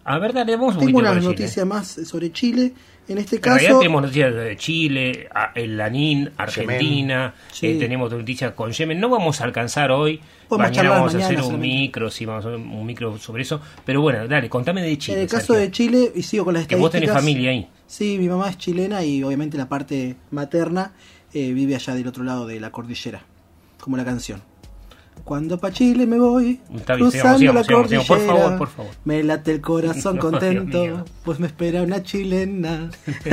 A 0.05 0.19
ver, 0.19 0.35
dale, 0.35 0.55
vamos 0.57 0.77
un 0.77 0.85
Tengo 0.85 0.99
una 0.99 1.15
noticia 1.15 1.65
más 1.65 1.89
sobre 2.05 2.31
Chile. 2.31 2.75
En 3.09 3.19
este 3.19 3.37
En 3.37 3.43
realidad 3.43 3.69
caso, 3.69 3.79
tenemos 3.81 4.03
noticias 4.03 4.35
de 4.35 4.57
Chile, 4.57 5.29
el 5.55 5.77
Lanín, 5.77 6.31
Argentina, 6.37 7.35
Sí. 7.53 7.69
eh, 7.69 7.77
tenemos 7.79 8.11
noticias 8.11 8.53
con 8.53 8.73
Yemen. 8.73 8.99
No 8.99 9.09
vamos 9.09 9.41
a 9.41 9.45
alcanzar 9.45 9.91
hoy. 9.93 10.21
Podemos 10.49 10.71
mañana 10.71 10.91
vamos 10.91 11.15
a 11.15 11.19
hacer 11.19 11.41
un 11.41 11.61
micro, 11.61 12.11
sí, 12.11 12.25
vamos 12.27 12.45
a 12.45 12.49
hacer 12.49 12.61
un 12.61 12.85
micro 12.87 13.17
sobre 13.19 13.43
eso. 13.43 13.61
Pero 13.85 14.01
bueno, 14.01 14.27
dale, 14.27 14.49
contame 14.49 14.83
de 14.83 14.99
Chile. 14.99 15.19
en 15.19 15.23
el 15.25 15.29
caso 15.29 15.55
Sergio. 15.55 15.61
de 15.61 15.71
Chile, 15.71 16.13
y 16.17 16.23
sigo 16.23 16.45
con 16.45 16.55
las 16.55 16.67
Que 16.67 16.75
vos 16.77 16.91
tenés 16.91 17.09
estadísticas. 17.11 17.23
familia 17.35 17.51
ahí. 17.51 17.69
Sí, 17.87 18.19
mi 18.19 18.29
mamá 18.29 18.51
es 18.51 18.59
chilena 18.59 19.05
y 19.05 19.23
obviamente 19.23 19.57
la 19.57 19.69
parte 19.69 20.17
materna 20.33 20.93
eh, 21.33 21.53
vive 21.53 21.75
allá 21.77 21.95
del 21.95 22.07
otro 22.09 22.25
lado 22.25 22.47
de 22.47 22.59
la 22.59 22.71
cordillera, 22.73 23.23
como 23.79 23.97
la 23.97 24.05
canción. 24.05 24.43
Cuando 25.27 25.59
pa' 25.59 25.73
Chile 25.73 26.07
me 26.07 26.19
voy, 26.21 26.61
Está 26.75 26.95
bien, 26.95 27.11
cruzando 27.11 27.39
sigamos, 27.39 27.55
la 27.61 27.65
sigamos, 27.65 27.89
sigamos, 27.89 28.07
por 28.07 28.21
favor, 28.27 28.59
por 28.59 28.69
favor. 28.69 28.93
me 29.05 29.23
late 29.25 29.51
el 29.53 29.61
corazón 29.61 30.17
No, 30.23 30.23
Dios 30.23 30.31
contento, 30.31 30.83
mío. 30.83 31.05
pues 31.25 31.41
me 31.41 31.49
espera 31.49 31.83
una 31.83 32.01
chilena. 32.05 32.89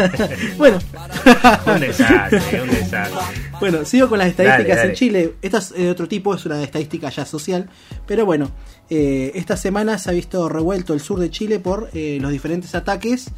bueno, 0.57 0.79
un 1.67 1.79
desastre, 1.79 2.61
un 2.63 2.69
desastre. 2.69 3.19
bueno, 3.59 3.85
sigo 3.85 4.09
con 4.09 4.17
las 4.17 4.27
estadísticas 4.29 4.67
Dale, 4.67 4.75
dale. 4.75 4.89
en 4.89 4.95
Chile. 4.95 5.33
Esta 5.43 5.59
es 5.59 5.73
eh, 5.77 5.89
otro 5.91 6.07
tipo, 6.07 6.33
es 6.33 6.43
una 6.47 6.61
estadística 6.63 7.09
ya 7.11 7.25
social. 7.25 7.69
Pero 8.07 8.25
bueno, 8.25 8.49
eh, 8.89 9.31
esta 9.35 9.55
semana 9.55 9.99
se 9.99 10.09
ha 10.09 10.13
visto 10.13 10.49
revuelto 10.49 10.95
el 10.95 10.99
sur 10.99 11.19
de 11.19 11.29
Chile 11.29 11.59
por 11.59 11.91
eh, 11.93 12.17
los 12.19 12.31
diferentes 12.31 12.73
ataques 12.73 13.29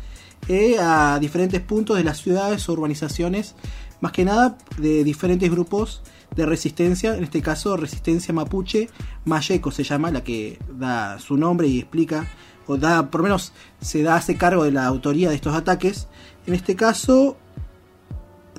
eh, 0.48 0.78
a 0.80 1.18
diferentes 1.20 1.60
puntos 1.60 1.98
de 1.98 2.06
las 2.06 2.20
ciudades 2.22 2.70
o 2.70 2.74
urbanizaciones, 2.74 3.56
más 4.00 4.13
que 4.13 4.24
nada 4.24 4.58
de 4.78 5.04
diferentes 5.04 5.52
grupos 5.52 6.02
de 6.35 6.45
resistencia, 6.45 7.15
en 7.15 7.23
este 7.23 7.41
caso 7.41 7.77
resistencia 7.77 8.33
mapuche, 8.33 8.89
Mayeco 9.25 9.71
se 9.71 9.83
llama, 9.83 10.11
la 10.11 10.23
que 10.23 10.59
da 10.69 11.19
su 11.19 11.38
nombre 11.38 11.67
y 11.67 11.79
explica, 11.79 12.27
o 12.67 12.77
da, 12.77 13.09
por 13.09 13.21
lo 13.21 13.25
menos 13.25 13.53
se 13.79 14.03
da, 14.03 14.15
hace 14.15 14.38
cargo 14.38 14.63
de 14.63 14.71
la 14.71 14.85
autoría 14.85 15.29
de 15.29 15.35
estos 15.35 15.55
ataques. 15.55 16.07
En 16.47 16.53
este 16.53 16.75
caso, 16.75 17.38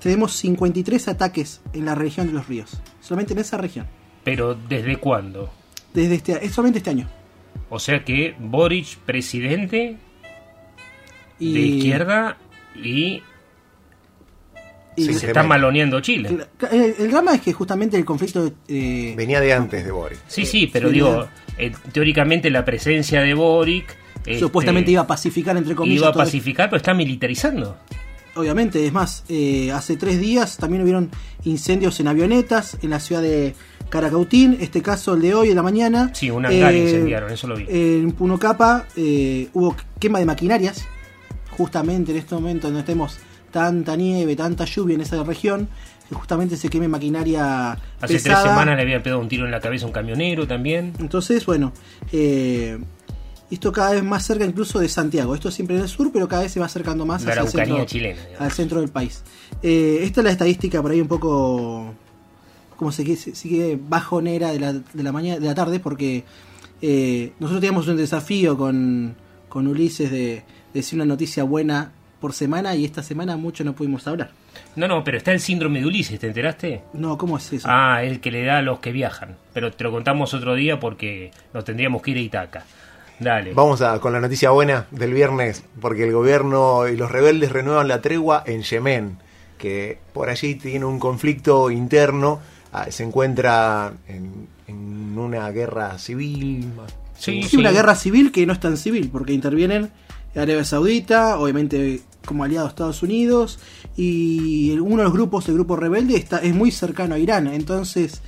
tenemos 0.00 0.32
53 0.32 1.08
ataques 1.08 1.60
en 1.72 1.84
la 1.84 1.94
región 1.94 2.26
de 2.26 2.32
los 2.32 2.48
ríos. 2.48 2.80
Solamente 3.00 3.32
en 3.32 3.40
esa 3.40 3.56
región. 3.56 3.86
Pero 4.24 4.54
¿desde 4.54 4.96
cuándo? 4.96 5.50
Desde 5.94 6.16
este, 6.16 6.44
es 6.44 6.52
solamente 6.52 6.78
este 6.78 6.90
año. 6.90 7.08
O 7.70 7.78
sea 7.78 8.04
que 8.04 8.36
Boric, 8.38 8.98
presidente 8.98 9.96
Y, 11.38 11.54
de 11.54 11.60
izquierda 11.60 12.38
y, 12.74 13.22
y- 14.96 15.12
se 15.14 15.26
está 15.26 15.42
maloneando 15.42 16.00
Chile. 16.00 16.36
el, 16.72 16.94
el 16.98 17.10
drama 17.10 17.34
es 17.34 17.40
que 17.42 17.52
justamente 17.52 17.96
el 17.96 18.04
conflicto 18.04 18.52
eh, 18.68 19.14
Venía 19.16 19.40
de 19.40 19.52
antes 19.52 19.84
de 19.84 19.90
Boris. 19.90 20.18
Sí, 20.26 20.44
sí, 20.46 20.68
pero 20.72 20.90
digo, 20.90 21.26
eh, 21.58 21.72
teóricamente 21.92 22.50
la 22.50 22.64
presencia 22.64 23.20
de 23.20 23.34
Boric 23.34 23.96
este, 24.18 24.40
supuestamente 24.40 24.90
iba 24.90 25.02
a 25.02 25.06
pacificar 25.06 25.56
entre 25.56 25.74
comillas. 25.74 25.98
iba 26.00 26.08
a 26.08 26.12
pacificar, 26.12 26.68
pero 26.70 26.78
está 26.78 26.94
militarizando. 26.94 27.76
Obviamente, 28.34 28.84
es 28.86 28.92
más, 28.92 29.24
eh, 29.30 29.72
hace 29.72 29.96
tres 29.96 30.20
días 30.20 30.58
también 30.58 30.82
hubieron 30.82 31.10
incendios 31.44 31.98
en 32.00 32.08
avionetas 32.08 32.76
en 32.82 32.90
la 32.90 33.00
ciudad 33.00 33.22
de 33.22 33.54
Caracautín. 33.88 34.58
Este 34.60 34.82
caso, 34.82 35.14
el 35.14 35.22
de 35.22 35.34
hoy, 35.34 35.48
en 35.50 35.56
la 35.56 35.62
mañana. 35.62 36.10
Sí, 36.12 36.30
un 36.30 36.44
hangar 36.44 36.74
Eh, 36.74 36.82
incendiaron, 36.82 37.32
eso 37.32 37.46
lo 37.46 37.56
vi. 37.56 37.64
En 37.68 38.12
Punocapa 38.12 38.86
eh, 38.96 39.48
hubo 39.54 39.74
quema 39.98 40.18
de 40.18 40.26
maquinarias. 40.26 40.84
Justamente 41.50 42.12
en 42.12 42.18
este 42.18 42.34
momento 42.34 42.66
donde 42.68 42.82
tenemos 42.82 43.18
tanta 43.50 43.96
nieve, 43.96 44.36
tanta 44.36 44.64
lluvia 44.64 44.94
en 44.94 45.00
esa 45.00 45.22
región, 45.24 45.68
que 46.08 46.14
justamente 46.14 46.56
se 46.56 46.68
queme 46.68 46.88
maquinaria 46.88 47.72
Hace 48.00 48.14
pesada. 48.14 48.42
tres 48.42 48.50
semanas 48.50 48.76
le 48.76 48.82
había 48.82 49.02
pegado 49.02 49.20
un 49.20 49.28
tiro 49.28 49.44
en 49.44 49.50
la 49.50 49.60
cabeza 49.60 49.84
a 49.84 49.88
un 49.88 49.92
camionero 49.92 50.46
también. 50.46 50.92
Entonces, 50.98 51.44
bueno, 51.46 51.72
eh, 52.12 52.78
esto 53.50 53.72
cada 53.72 53.92
vez 53.92 54.02
más 54.04 54.24
cerca 54.24 54.44
incluso 54.44 54.78
de 54.78 54.88
Santiago. 54.88 55.34
Esto 55.34 55.50
siempre 55.50 55.76
en 55.76 55.82
el 55.82 55.88
sur, 55.88 56.10
pero 56.12 56.28
cada 56.28 56.42
vez 56.42 56.52
se 56.52 56.60
va 56.60 56.66
acercando 56.66 57.06
más 57.06 57.22
La 57.24 57.32
hacia 57.32 57.42
el 57.42 57.48
centro, 57.48 57.84
chilena, 57.86 58.20
al 58.38 58.52
centro 58.52 58.80
del 58.80 58.90
país. 58.90 59.22
Eh, 59.62 60.00
esta 60.02 60.20
es 60.20 60.24
la 60.24 60.30
estadística 60.32 60.82
por 60.82 60.90
ahí 60.90 61.00
un 61.00 61.08
poco, 61.08 61.94
como 62.76 62.92
se 62.92 63.16
sigue 63.16 63.78
bajonera 63.88 64.52
de 64.52 64.60
la, 64.60 64.72
de 64.72 65.02
la 65.02 65.12
mañana, 65.12 65.40
de 65.40 65.46
la 65.46 65.54
tarde, 65.54 65.80
porque 65.80 66.24
eh, 66.82 67.32
nosotros 67.40 67.60
teníamos 67.60 67.88
un 67.88 67.96
desafío 67.96 68.56
con, 68.56 69.16
con 69.48 69.66
Ulises 69.66 70.10
de, 70.10 70.18
de 70.18 70.44
decir 70.72 70.96
una 70.96 71.06
noticia 71.06 71.42
buena 71.44 71.92
por 72.26 72.34
semana 72.34 72.74
y 72.74 72.84
esta 72.84 73.04
semana 73.04 73.36
mucho 73.36 73.62
no 73.62 73.76
pudimos 73.76 74.04
hablar. 74.08 74.30
No, 74.74 74.88
no, 74.88 75.04
pero 75.04 75.16
está 75.16 75.30
el 75.30 75.38
síndrome 75.38 75.78
de 75.78 75.86
Ulises, 75.86 76.18
¿te 76.18 76.26
enteraste? 76.26 76.82
No, 76.92 77.16
¿cómo 77.16 77.36
es 77.36 77.52
eso? 77.52 77.68
Ah, 77.70 78.02
el 78.02 78.18
que 78.18 78.32
le 78.32 78.44
da 78.44 78.58
a 78.58 78.62
los 78.62 78.80
que 78.80 78.90
viajan. 78.90 79.36
Pero 79.54 79.72
te 79.72 79.84
lo 79.84 79.92
contamos 79.92 80.34
otro 80.34 80.56
día 80.56 80.80
porque 80.80 81.30
nos 81.54 81.64
tendríamos 81.64 82.02
que 82.02 82.10
ir 82.10 82.16
a 82.16 82.20
Itaca. 82.20 82.64
Dale. 83.20 83.54
Vamos 83.54 83.80
a, 83.80 84.00
con 84.00 84.12
la 84.12 84.18
noticia 84.18 84.50
buena 84.50 84.86
del 84.90 85.14
viernes, 85.14 85.62
porque 85.80 86.02
el 86.02 86.12
gobierno 86.12 86.88
y 86.88 86.96
los 86.96 87.12
rebeldes 87.12 87.52
renuevan 87.52 87.86
la 87.86 88.00
tregua 88.00 88.42
en 88.44 88.62
Yemen, 88.64 89.18
que 89.56 90.00
por 90.12 90.28
allí 90.28 90.56
tiene 90.56 90.84
un 90.84 90.98
conflicto 90.98 91.70
interno, 91.70 92.40
ah, 92.72 92.86
se 92.90 93.04
encuentra 93.04 93.92
en, 94.08 94.48
en 94.66 95.16
una 95.16 95.48
guerra 95.52 95.96
civil. 96.00 96.72
Sí, 97.16 97.44
Sí, 97.44 97.56
una 97.56 97.70
guerra 97.70 97.94
civil 97.94 98.32
que 98.32 98.44
no 98.46 98.52
es 98.52 98.58
tan 98.58 98.76
civil, 98.76 99.10
porque 99.12 99.32
intervienen 99.32 99.92
Arabia 100.36 100.64
Saudita, 100.64 101.38
obviamente 101.38 102.02
como 102.26 102.44
aliado 102.44 102.66
a 102.66 102.68
Estados 102.68 103.02
Unidos, 103.02 103.58
y 103.96 104.78
uno 104.78 104.98
de 104.98 105.04
los 105.04 105.12
grupos, 105.14 105.48
el 105.48 105.54
grupo 105.54 105.76
rebelde, 105.76 106.16
está, 106.16 106.38
es 106.38 106.54
muy 106.54 106.70
cercano 106.70 107.14
a 107.14 107.18
Irán. 107.18 107.46
Entonces 107.46 108.20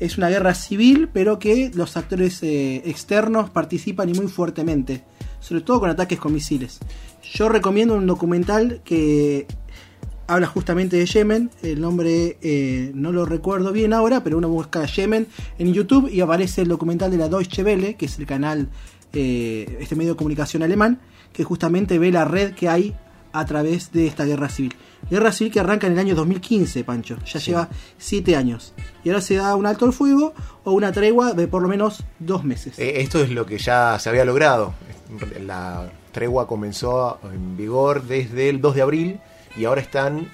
es 0.00 0.18
una 0.18 0.28
guerra 0.28 0.54
civil, 0.54 1.08
pero 1.12 1.38
que 1.38 1.70
los 1.74 1.96
actores 1.96 2.42
eh, 2.42 2.82
externos 2.84 3.50
participan 3.50 4.08
y 4.08 4.14
muy 4.14 4.26
fuertemente, 4.26 5.04
sobre 5.40 5.60
todo 5.60 5.80
con 5.80 5.90
ataques 5.90 6.18
con 6.18 6.32
misiles. 6.32 6.80
Yo 7.22 7.48
recomiendo 7.48 7.94
un 7.94 8.06
documental 8.06 8.80
que 8.84 9.46
habla 10.26 10.46
justamente 10.46 10.96
de 10.96 11.06
Yemen. 11.06 11.50
El 11.62 11.80
nombre 11.80 12.38
eh, 12.42 12.90
no 12.94 13.12
lo 13.12 13.24
recuerdo 13.24 13.72
bien 13.72 13.92
ahora, 13.92 14.22
pero 14.24 14.38
uno 14.38 14.48
busca 14.48 14.84
Yemen 14.84 15.26
en 15.58 15.72
YouTube 15.72 16.10
y 16.10 16.20
aparece 16.20 16.62
el 16.62 16.68
documental 16.68 17.10
de 17.10 17.18
la 17.18 17.28
Deutsche 17.28 17.62
Welle, 17.62 17.94
que 17.94 18.06
es 18.06 18.18
el 18.18 18.26
canal, 18.26 18.68
eh, 19.12 19.78
este 19.80 19.96
medio 19.96 20.12
de 20.12 20.16
comunicación 20.16 20.62
alemán, 20.62 21.00
que 21.32 21.44
justamente 21.44 21.98
ve 21.98 22.10
la 22.10 22.24
red 22.24 22.54
que 22.54 22.68
hay 22.68 22.94
a 23.34 23.44
través 23.44 23.90
de 23.92 24.06
esta 24.06 24.24
guerra 24.24 24.48
civil. 24.48 24.74
Guerra 25.10 25.32
civil 25.32 25.52
que 25.52 25.60
arranca 25.60 25.88
en 25.88 25.94
el 25.94 25.98
año 25.98 26.14
2015, 26.14 26.84
Pancho. 26.84 27.18
Ya 27.26 27.40
lleva 27.40 27.68
siete 27.98 28.36
años. 28.36 28.72
Y 29.02 29.10
ahora 29.10 29.20
se 29.20 29.34
da 29.34 29.56
un 29.56 29.66
alto 29.66 29.84
el 29.84 29.92
fuego 29.92 30.32
o 30.62 30.72
una 30.72 30.92
tregua 30.92 31.32
de 31.32 31.48
por 31.48 31.60
lo 31.60 31.68
menos 31.68 32.04
dos 32.20 32.44
meses. 32.44 32.78
Eh, 32.78 33.02
esto 33.02 33.20
es 33.22 33.30
lo 33.30 33.44
que 33.44 33.58
ya 33.58 33.98
se 33.98 34.08
había 34.08 34.24
logrado. 34.24 34.72
La 35.44 35.90
tregua 36.12 36.46
comenzó 36.46 37.18
en 37.24 37.56
vigor 37.56 38.04
desde 38.04 38.48
el 38.48 38.60
2 38.60 38.74
de 38.76 38.82
abril 38.82 39.20
y 39.56 39.64
ahora 39.64 39.80
están 39.80 40.28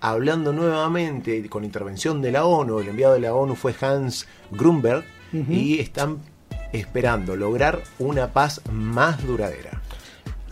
hablando 0.00 0.54
nuevamente 0.54 1.46
con 1.50 1.64
intervención 1.64 2.22
de 2.22 2.32
la 2.32 2.46
ONU. 2.46 2.80
El 2.80 2.88
enviado 2.88 3.12
de 3.12 3.20
la 3.20 3.34
ONU 3.34 3.54
fue 3.54 3.74
Hans 3.78 4.26
Grunberg 4.50 5.04
y 5.32 5.78
están 5.80 6.18
esperando 6.72 7.36
lograr 7.36 7.82
una 7.98 8.32
paz 8.32 8.62
más 8.70 9.22
duradera. 9.26 9.81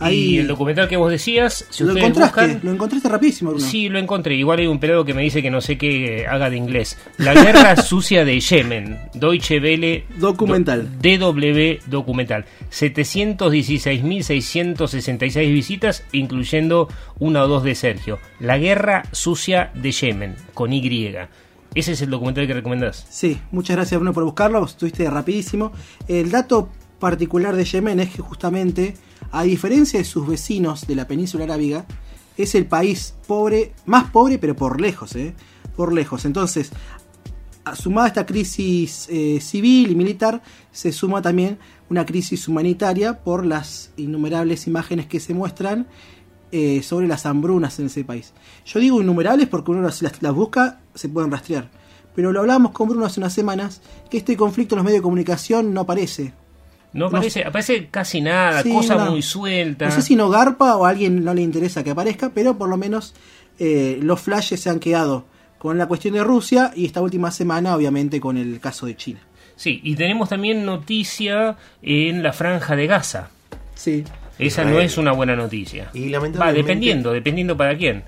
Y 0.09 0.39
el 0.39 0.47
documental 0.47 0.87
que 0.87 0.97
vos 0.97 1.11
decías, 1.11 1.65
si 1.69 1.83
lo 1.83 1.95
encontraste, 1.95 2.41
buscan... 2.41 2.59
lo 2.63 2.71
encontraste 2.71 3.09
rapidísimo, 3.09 3.51
Bruno. 3.51 3.65
Sí, 3.65 3.89
lo 3.89 3.99
encontré. 3.99 4.35
Igual 4.35 4.59
hay 4.59 4.67
un 4.67 4.79
pelado 4.79 5.05
que 5.05 5.13
me 5.13 5.21
dice 5.21 5.41
que 5.41 5.51
no 5.51 5.61
sé 5.61 5.77
qué 5.77 6.25
haga 6.27 6.49
de 6.49 6.57
inglés. 6.57 6.97
La 7.17 7.33
guerra 7.33 7.75
sucia 7.77 8.25
de 8.25 8.39
Yemen. 8.39 8.97
Deutsche 9.13 9.59
Welle. 9.59 10.05
Documental. 10.17 10.87
Do- 11.01 11.33
DW 11.33 11.79
Documental. 11.87 12.45
716.666 12.71 15.51
visitas, 15.53 16.03
incluyendo 16.11 16.87
una 17.19 17.43
o 17.43 17.47
dos 17.47 17.63
de 17.63 17.75
Sergio. 17.75 18.19
La 18.39 18.57
guerra 18.57 19.03
sucia 19.11 19.71
de 19.75 19.91
Yemen, 19.91 20.35
con 20.53 20.73
Y. 20.73 20.81
Ese 21.73 21.93
es 21.93 22.01
el 22.01 22.09
documental 22.09 22.47
que 22.47 22.53
recomendás. 22.53 23.05
Sí, 23.09 23.39
muchas 23.51 23.77
gracias 23.77 23.97
Bruno 23.99 24.13
por 24.13 24.23
buscarlo, 24.25 24.65
estuviste 24.65 25.09
rapidísimo. 25.09 25.71
El 26.07 26.29
dato 26.31 26.69
particular 26.99 27.55
de 27.55 27.63
Yemen 27.63 27.99
es 28.01 28.09
que 28.09 28.21
justamente, 28.21 28.95
a 29.31 29.43
diferencia 29.43 29.99
de 29.99 30.05
sus 30.05 30.27
vecinos 30.27 30.87
de 30.87 30.95
la 30.95 31.07
península 31.07 31.43
arábiga, 31.43 31.85
es 32.37 32.55
el 32.55 32.65
país 32.65 33.13
pobre, 33.27 33.73
más 33.85 34.09
pobre 34.09 34.37
pero 34.39 34.55
por 34.55 34.81
lejos, 34.81 35.15
¿eh? 35.15 35.35
Por 35.75 35.93
lejos. 35.93 36.25
Entonces, 36.25 36.71
sumada 37.75 38.05
a 38.05 38.07
esta 38.09 38.25
crisis 38.25 39.07
eh, 39.09 39.39
civil 39.41 39.91
y 39.91 39.95
militar, 39.95 40.41
se 40.71 40.91
suma 40.91 41.21
también 41.21 41.59
una 41.89 42.05
crisis 42.05 42.47
humanitaria 42.47 43.23
por 43.23 43.45
las 43.45 43.91
innumerables 43.97 44.65
imágenes 44.67 45.07
que 45.07 45.19
se 45.19 45.33
muestran 45.33 45.87
eh, 46.51 46.81
sobre 46.83 47.07
las 47.07 47.25
hambrunas 47.25 47.79
en 47.79 47.85
ese 47.85 48.03
país. 48.03 48.33
Yo 48.65 48.79
digo 48.79 49.01
innumerables 49.01 49.47
porque 49.47 49.71
uno 49.71 49.81
las- 49.81 50.01
las 50.01 50.33
busca, 50.33 50.81
se 50.95 51.07
pueden 51.09 51.31
rastrear. 51.31 51.69
Pero 52.15 52.33
lo 52.33 52.41
hablábamos 52.41 52.71
con 52.73 52.89
Bruno 52.89 53.05
hace 53.05 53.21
unas 53.21 53.31
semanas, 53.33 53.81
que 54.09 54.17
este 54.17 54.35
conflicto 54.35 54.75
en 54.75 54.77
los 54.77 54.85
medios 54.85 54.99
de 54.99 55.03
comunicación 55.03 55.73
no 55.73 55.81
aparece. 55.81 56.33
No 56.93 57.07
aparece, 57.07 57.43
aparece 57.45 57.87
casi 57.89 58.19
nada, 58.21 58.63
Sí, 58.63 58.71
cosa 58.73 58.95
una- 58.95 59.09
muy 59.11 59.21
suelta. 59.21 59.85
No 59.85 59.91
sé 59.91 60.01
si 60.01 60.15
no 60.15 60.29
garpa 60.29 60.75
o 60.75 60.85
a 60.85 60.89
alguien 60.89 61.23
no 61.23 61.33
le 61.33 61.41
interesa 61.41 61.83
que 61.83 61.91
aparezca, 61.91 62.31
pero 62.33 62.57
por 62.57 62.67
lo 62.69 62.77
menos 62.77 63.13
eh, 63.59 63.97
los 64.01 64.19
flashes 64.19 64.59
se 64.59 64.69
han 64.69 64.79
quedado 64.79 65.25
con 65.57 65.77
la 65.77 65.85
cuestión 65.87 66.15
de 66.15 66.23
Rusia 66.23 66.71
y 66.75 66.85
esta 66.85 67.01
última 67.01 67.31
semana 67.31 67.75
obviamente 67.75 68.19
con 68.19 68.37
el 68.37 68.59
caso 68.59 68.85
de 68.87 68.95
China. 68.95 69.19
Sí, 69.55 69.79
y 69.83 69.95
tenemos 69.95 70.27
también 70.29 70.65
noticia 70.65 71.55
en 71.83 72.23
la 72.23 72.33
franja 72.33 72.75
de 72.75 72.87
Gaza. 72.87 73.29
Sí. 73.75 74.03
Esa 74.39 74.63
no 74.65 74.79
es 74.79 74.97
una 74.97 75.11
buena 75.11 75.35
noticia. 75.35 75.91
Y 75.93 76.09
Va, 76.11 76.51
dependiendo, 76.51 77.11
dependiendo 77.11 77.55
para 77.55 77.77
quién. 77.77 78.03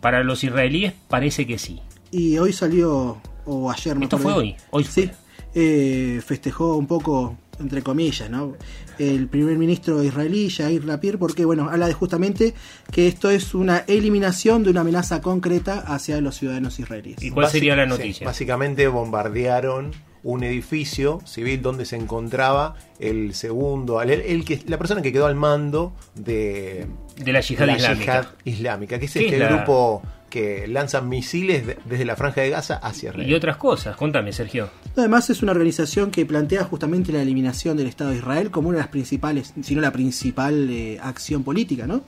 Para 0.00 0.22
los 0.22 0.44
israelíes 0.44 0.92
parece 1.08 1.46
que 1.46 1.56
sí. 1.58 1.80
Y 2.10 2.36
hoy 2.36 2.52
salió, 2.52 3.16
o 3.46 3.70
ayer, 3.70 3.96
Esto 4.02 4.18
mejor 4.18 4.20
fue 4.20 4.32
hoy, 4.34 4.56
hoy 4.70 4.84
sí. 4.84 5.10
eh, 5.54 6.20
festejó 6.24 6.76
un 6.76 6.86
poco, 6.86 7.38
entre 7.60 7.82
comillas, 7.82 8.30
¿no? 8.30 8.54
El 8.98 9.28
primer 9.28 9.58
ministro 9.58 10.02
israelí, 10.02 10.48
Yair 10.48 10.84
Lapid, 10.84 11.16
porque, 11.16 11.44
bueno, 11.44 11.68
habla 11.68 11.86
de 11.86 11.92
justamente 11.92 12.54
que 12.90 13.08
esto 13.08 13.30
es 13.30 13.54
una 13.54 13.84
eliminación 13.86 14.62
de 14.62 14.70
una 14.70 14.80
amenaza 14.80 15.20
concreta 15.20 15.80
hacia 15.80 16.20
los 16.20 16.36
ciudadanos 16.36 16.78
israelíes. 16.78 17.22
¿Y 17.22 17.30
cuál 17.30 17.48
sería 17.48 17.76
la 17.76 17.86
noticia? 17.86 18.14
sí, 18.14 18.24
básicamente 18.24 18.88
bombardearon 18.88 19.92
un 20.22 20.42
edificio 20.44 21.20
civil 21.24 21.62
donde 21.62 21.84
se 21.84 21.96
encontraba 21.96 22.74
el 22.98 23.34
segundo, 23.34 24.00
el, 24.02 24.10
el 24.10 24.44
que, 24.44 24.60
la 24.66 24.78
persona 24.78 25.02
que 25.02 25.12
quedó 25.12 25.26
al 25.26 25.34
mando 25.36 25.92
de, 26.14 26.86
De 27.16 27.32
la 27.32 27.40
yihad 27.40 27.66
la 27.66 27.76
islámica. 27.76 28.02
yihad 28.22 28.26
islámica, 28.44 28.98
que 28.98 29.04
es 29.06 29.12
¿Qué 29.12 29.20
este 29.26 29.34
es 29.36 29.40
la- 29.40 29.48
grupo 29.48 30.02
que 30.30 30.66
lanza 30.66 31.00
misiles 31.00 31.64
de- 31.66 31.78
desde 31.84 32.04
la 32.04 32.16
franja 32.16 32.40
de 32.40 32.50
Gaza 32.50 32.74
hacia 32.76 33.10
Israel. 33.10 33.30
Y 33.30 33.34
otras 33.34 33.56
cosas, 33.56 33.96
contame, 33.96 34.32
Sergio. 34.32 34.68
Además 34.96 35.30
es 35.30 35.40
una 35.42 35.52
organización 35.52 36.10
que 36.10 36.26
plantea 36.26 36.64
justamente 36.64 37.12
la 37.12 37.22
eliminación 37.22 37.76
del 37.76 37.86
Estado 37.86 38.10
de 38.10 38.16
Israel 38.16 38.50
como 38.50 38.68
una 38.70 38.78
de 38.78 38.82
las 38.82 38.90
principales, 38.90 39.54
si 39.62 39.74
no 39.76 39.80
la 39.80 39.92
principal 39.92 40.68
eh, 40.68 40.98
acción 41.00 41.44
política, 41.44 41.86
¿no? 41.86 42.02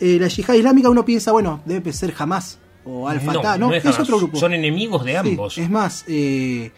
Eh, 0.00 0.18
la 0.20 0.26
yihad 0.26 0.54
islámica 0.54 0.90
uno 0.90 1.04
piensa, 1.04 1.30
bueno, 1.30 1.62
debe 1.64 1.92
ser 1.92 2.12
Hamas 2.18 2.58
o 2.84 3.08
Al-Fatah, 3.08 3.56
¿no? 3.56 3.70
es 3.72 3.76
es, 3.78 3.82
jamás. 3.84 4.00
otro 4.00 4.18
grupo. 4.18 4.38
Son 4.40 4.52
enemigos 4.52 5.04
de 5.04 5.12
Sí, 5.12 5.16
ambos. 5.18 5.56
es 5.56 5.70
más, 5.70 6.04
eh, 6.08 6.72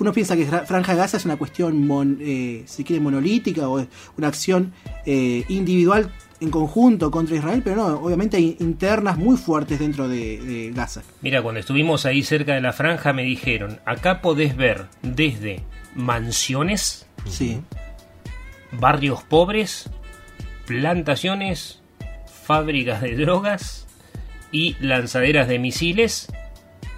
uno 0.00 0.12
piensa 0.12 0.36
que 0.36 0.46
Fra- 0.46 0.64
Franja 0.66 0.92
de 0.92 0.98
Gaza 0.98 1.16
es 1.16 1.24
una 1.24 1.36
cuestión, 1.36 1.86
mon- 1.86 2.18
eh, 2.20 2.62
si 2.66 2.84
quiere, 2.84 3.00
monolítica 3.00 3.68
o 3.68 3.86
una 4.16 4.28
acción 4.28 4.72
eh, 5.06 5.44
individual 5.48 6.10
en 6.40 6.50
conjunto 6.50 7.10
contra 7.10 7.36
Israel, 7.36 7.62
pero 7.64 7.76
no, 7.76 7.86
obviamente 8.00 8.36
hay 8.36 8.56
internas 8.60 9.16
muy 9.16 9.36
fuertes 9.36 9.78
dentro 9.78 10.08
de, 10.08 10.38
de 10.40 10.72
Gaza. 10.74 11.02
Mira, 11.22 11.40
cuando 11.42 11.60
estuvimos 11.60 12.04
ahí 12.06 12.22
cerca 12.22 12.54
de 12.54 12.60
la 12.60 12.72
franja 12.72 13.12
me 13.12 13.22
dijeron, 13.22 13.80
acá 13.86 14.20
podés 14.20 14.56
ver 14.56 14.86
desde 15.02 15.62
mansiones, 15.94 17.06
Sí. 17.26 17.60
barrios 18.72 19.22
pobres, 19.22 19.88
plantaciones, 20.66 21.80
fábricas 22.44 23.00
de 23.00 23.16
drogas 23.16 23.86
y 24.52 24.76
lanzaderas 24.80 25.48
de 25.48 25.58
misiles 25.58 26.28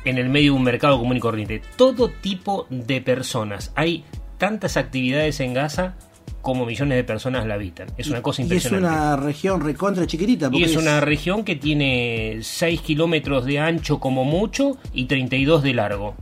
en 0.07 0.19
el 0.19 0.29
medio 0.29 0.53
de 0.53 0.59
un 0.59 0.65
mercado 0.65 0.99
común 0.99 1.17
y 1.17 1.21
corriente. 1.21 1.63
Todo 1.77 2.09
tipo 2.09 2.67
de 2.71 3.01
personas. 3.01 3.73
Hay 3.75 4.05
tantas 4.39 4.77
actividades 4.77 5.41
en 5.41 5.55
Gaza 5.55 5.95
como 6.43 6.65
millones 6.65 6.97
de 6.97 7.05
personas 7.05 7.45
la 7.47 7.55
habitan. 7.55 7.89
Es 7.97 8.09
una 8.09 8.23
cosa 8.23 8.43
Y 8.43 8.45
es 8.45 8.53
impresionante. 8.53 8.87
una 8.89 9.17
región 9.17 9.61
recontra 9.61 10.07
chiquitita. 10.07 10.49
Y 10.53 10.63
es 10.63 10.77
una 10.77 11.01
región 11.01 11.43
que 11.45 11.57
tiene 11.57 12.39
6 12.41 12.81
kilómetros 12.83 13.45
de 13.45 13.59
ancho 13.59 13.99
como 13.99 14.25
mucho 14.25 14.77
y 14.93 15.07
32 15.07 15.63
de 15.65 15.75
largo. 15.75 16.15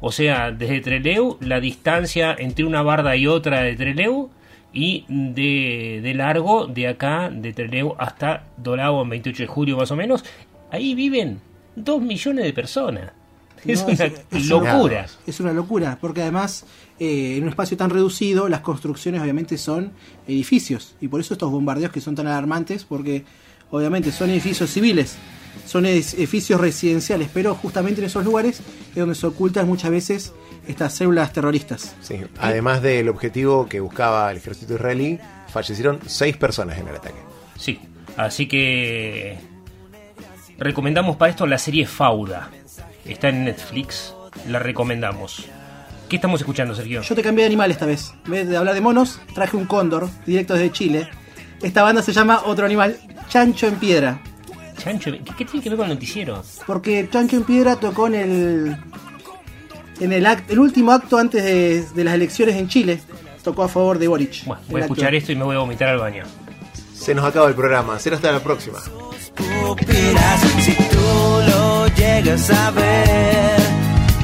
O 0.00 0.12
sea, 0.12 0.50
desde 0.52 0.80
Treleu, 0.80 1.36
la 1.40 1.60
distancia 1.60 2.34
entre 2.38 2.64
una 2.64 2.82
barda 2.82 3.16
y 3.16 3.26
otra 3.26 3.62
de 3.62 3.74
Treleu 3.74 4.30
y 4.72 5.04
de, 5.08 6.00
de 6.02 6.14
largo 6.14 6.66
de 6.66 6.88
acá, 6.88 7.30
de 7.32 7.52
Treleu 7.52 7.94
hasta 7.98 8.44
Dorado 8.56 9.02
en 9.02 9.10
28 9.10 9.42
de 9.44 9.46
julio 9.48 9.76
más 9.76 9.90
o 9.90 9.96
menos, 9.96 10.24
ahí 10.70 10.94
viven 10.94 11.40
2 11.76 12.00
millones 12.02 12.44
de 12.44 12.52
personas. 12.52 13.12
Es 13.64 13.80
No, 13.80 13.86
una 13.86 14.04
es 14.04 14.46
locura. 14.48 15.06
Es 15.26 15.40
una 15.40 15.52
locura, 15.52 15.98
porque 16.00 16.22
además 16.22 16.64
eh, 16.98 17.36
en 17.36 17.44
un 17.44 17.48
espacio 17.50 17.76
tan 17.76 17.90
reducido 17.90 18.48
las 18.48 18.60
construcciones 18.60 19.20
obviamente 19.22 19.56
son 19.58 19.92
edificios 20.26 20.94
y 21.00 21.08
por 21.08 21.20
eso 21.20 21.34
estos 21.34 21.50
bombardeos 21.50 21.92
que 21.92 22.00
son 22.00 22.14
tan 22.14 22.26
alarmantes, 22.26 22.84
porque 22.84 23.24
obviamente 23.70 24.10
son 24.12 24.30
edificios 24.30 24.68
civiles, 24.70 25.16
son 25.66 25.86
ed- 25.86 26.04
edificios 26.16 26.60
residenciales, 26.60 27.28
pero 27.32 27.54
justamente 27.54 28.00
en 28.00 28.06
esos 28.08 28.24
lugares 28.24 28.60
es 28.90 28.96
donde 28.96 29.14
se 29.14 29.26
ocultan 29.26 29.66
muchas 29.68 29.90
veces 29.90 30.32
estas 30.66 30.94
células 30.94 31.32
terroristas. 31.32 31.94
Sí, 32.02 32.20
además 32.38 32.82
del 32.82 33.08
objetivo 33.08 33.68
que 33.68 33.80
buscaba 33.80 34.30
el 34.30 34.36
ejército 34.38 34.74
israelí, 34.74 35.18
fallecieron 35.48 36.00
seis 36.06 36.36
personas 36.36 36.78
en 36.78 36.88
el 36.88 36.96
ataque. 36.96 37.18
Sí, 37.58 37.78
así 38.16 38.46
que 38.48 39.38
recomendamos 40.58 41.16
para 41.16 41.30
esto 41.30 41.46
la 41.46 41.58
serie 41.58 41.86
Fauda. 41.86 42.50
Está 43.04 43.28
en 43.28 43.44
Netflix, 43.44 44.14
la 44.48 44.58
recomendamos. 44.58 45.44
¿Qué 46.08 46.16
estamos 46.16 46.40
escuchando, 46.40 46.74
Sergio? 46.74 47.02
Yo 47.02 47.14
te 47.14 47.22
cambié 47.22 47.44
de 47.44 47.46
animal 47.48 47.70
esta 47.70 47.86
vez. 47.86 48.12
En 48.26 48.30
vez 48.32 48.48
de 48.48 48.56
hablar 48.56 48.74
de 48.74 48.80
monos, 48.80 49.20
traje 49.34 49.56
un 49.56 49.64
cóndor 49.66 50.08
directo 50.26 50.54
desde 50.54 50.70
Chile. 50.72 51.08
Esta 51.62 51.82
banda 51.82 52.02
se 52.02 52.12
llama 52.12 52.42
Otro 52.44 52.66
Animal, 52.66 52.98
Chancho 53.28 53.66
en 53.66 53.76
Piedra. 53.76 54.20
Chancho, 54.78 55.10
¿qué, 55.12 55.20
qué 55.36 55.44
tiene 55.44 55.62
que 55.62 55.68
ver 55.70 55.78
con 55.78 55.88
el 55.88 55.94
noticiero? 55.94 56.42
Porque 56.66 57.08
Chancho 57.10 57.36
en 57.36 57.44
Piedra 57.44 57.76
tocó 57.76 58.06
en 58.08 58.14
el. 58.14 58.76
En 60.00 60.12
el, 60.12 60.26
act- 60.26 60.44
el 60.50 60.58
último 60.58 60.90
acto 60.92 61.16
antes 61.18 61.44
de, 61.44 61.82
de 61.94 62.04
las 62.04 62.14
elecciones 62.14 62.56
en 62.56 62.68
Chile. 62.68 63.00
Tocó 63.44 63.62
a 63.64 63.68
favor 63.68 63.98
de 63.98 64.06
Boric. 64.08 64.44
Voy 64.46 64.56
El 64.68 64.74
a 64.76 64.78
acto. 64.78 64.78
escuchar 64.94 65.14
esto 65.14 65.32
y 65.32 65.36
me 65.36 65.44
voy 65.44 65.56
a 65.56 65.60
vomitar 65.60 65.88
al 65.88 65.98
baño. 65.98 66.24
Se 66.94 67.14
nos 67.14 67.24
acaba 67.24 67.48
el 67.48 67.54
programa. 67.54 67.98
Será 67.98 68.16
hasta 68.16 68.30
la 68.32 68.40
próxima 68.40 68.78
llegas 71.96 72.50
a 72.50 72.70
ver. 72.70 73.60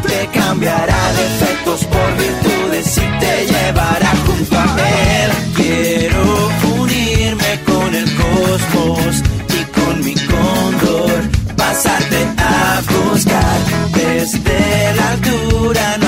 Te 0.07 0.39
cambiará 0.39 1.13
defectos 1.13 1.85
por 1.85 2.17
virtudes 2.17 2.97
y 2.97 3.21
te 3.21 3.47
llevará 3.47 4.13
junto 4.27 4.59
a 4.59 4.77
él. 5.23 5.31
Quiero 5.57 6.51
unirme 6.81 7.61
con 7.67 7.95
el 7.95 8.09
cosmos 8.17 9.23
y 9.59 9.65
con 9.79 10.05
mi 10.05 10.15
cóndor, 10.15 11.21
pasarte 11.57 12.27
a 12.39 12.81
buscar 12.91 13.59
desde 13.95 14.95
la 14.97 15.11
altura. 15.11 16.08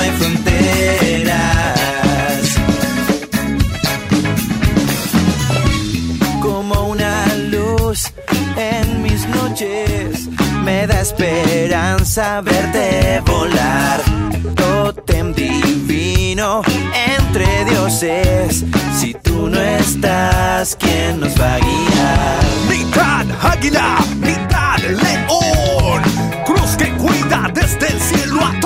saberte 12.11 13.21
volar. 13.25 14.01
Totem 14.53 15.33
divino 15.33 16.61
entre 17.17 17.63
dioses. 17.63 18.65
Si 18.99 19.13
tú 19.13 19.47
no 19.47 19.57
estás, 19.57 20.75
¿quién 20.75 21.21
nos 21.21 21.39
va 21.39 21.55
a 21.55 21.59
guiar? 21.59 22.39
Mitad 22.69 23.25
águila, 23.53 23.99
mitad 24.19 24.77
león. 24.79 26.01
Cruz 26.45 26.75
que 26.75 26.91
cuida 26.97 27.49
desde 27.53 27.87
el 27.87 28.01
cielo 28.01 28.41
a 28.43 28.60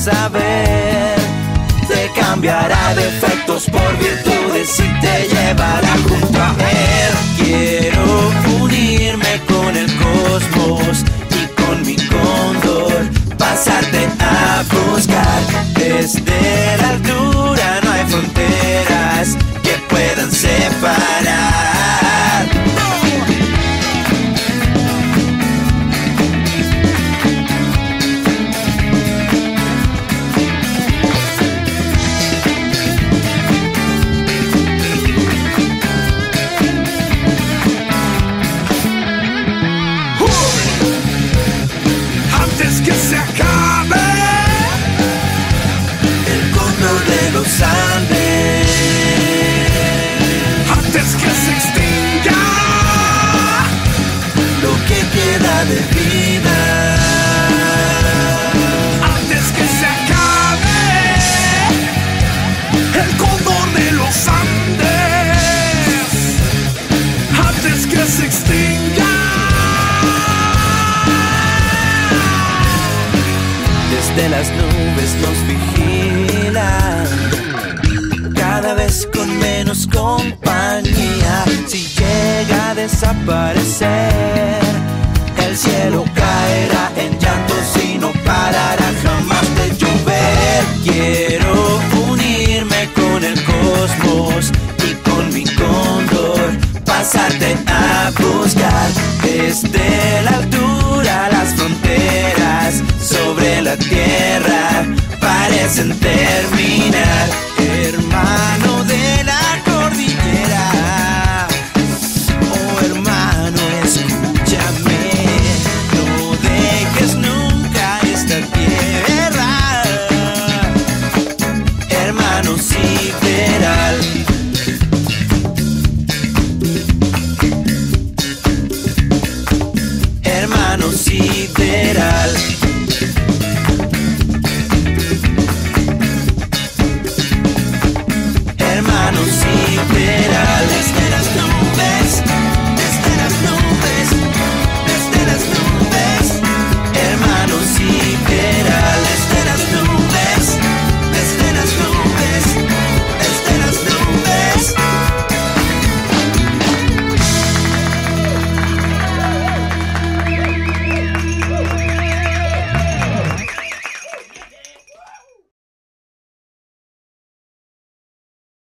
saber 0.00 1.14
te 1.86 2.10
cambiará 2.18 2.94
defectos 2.94 3.66
por 3.66 3.98
bien. 3.98 4.09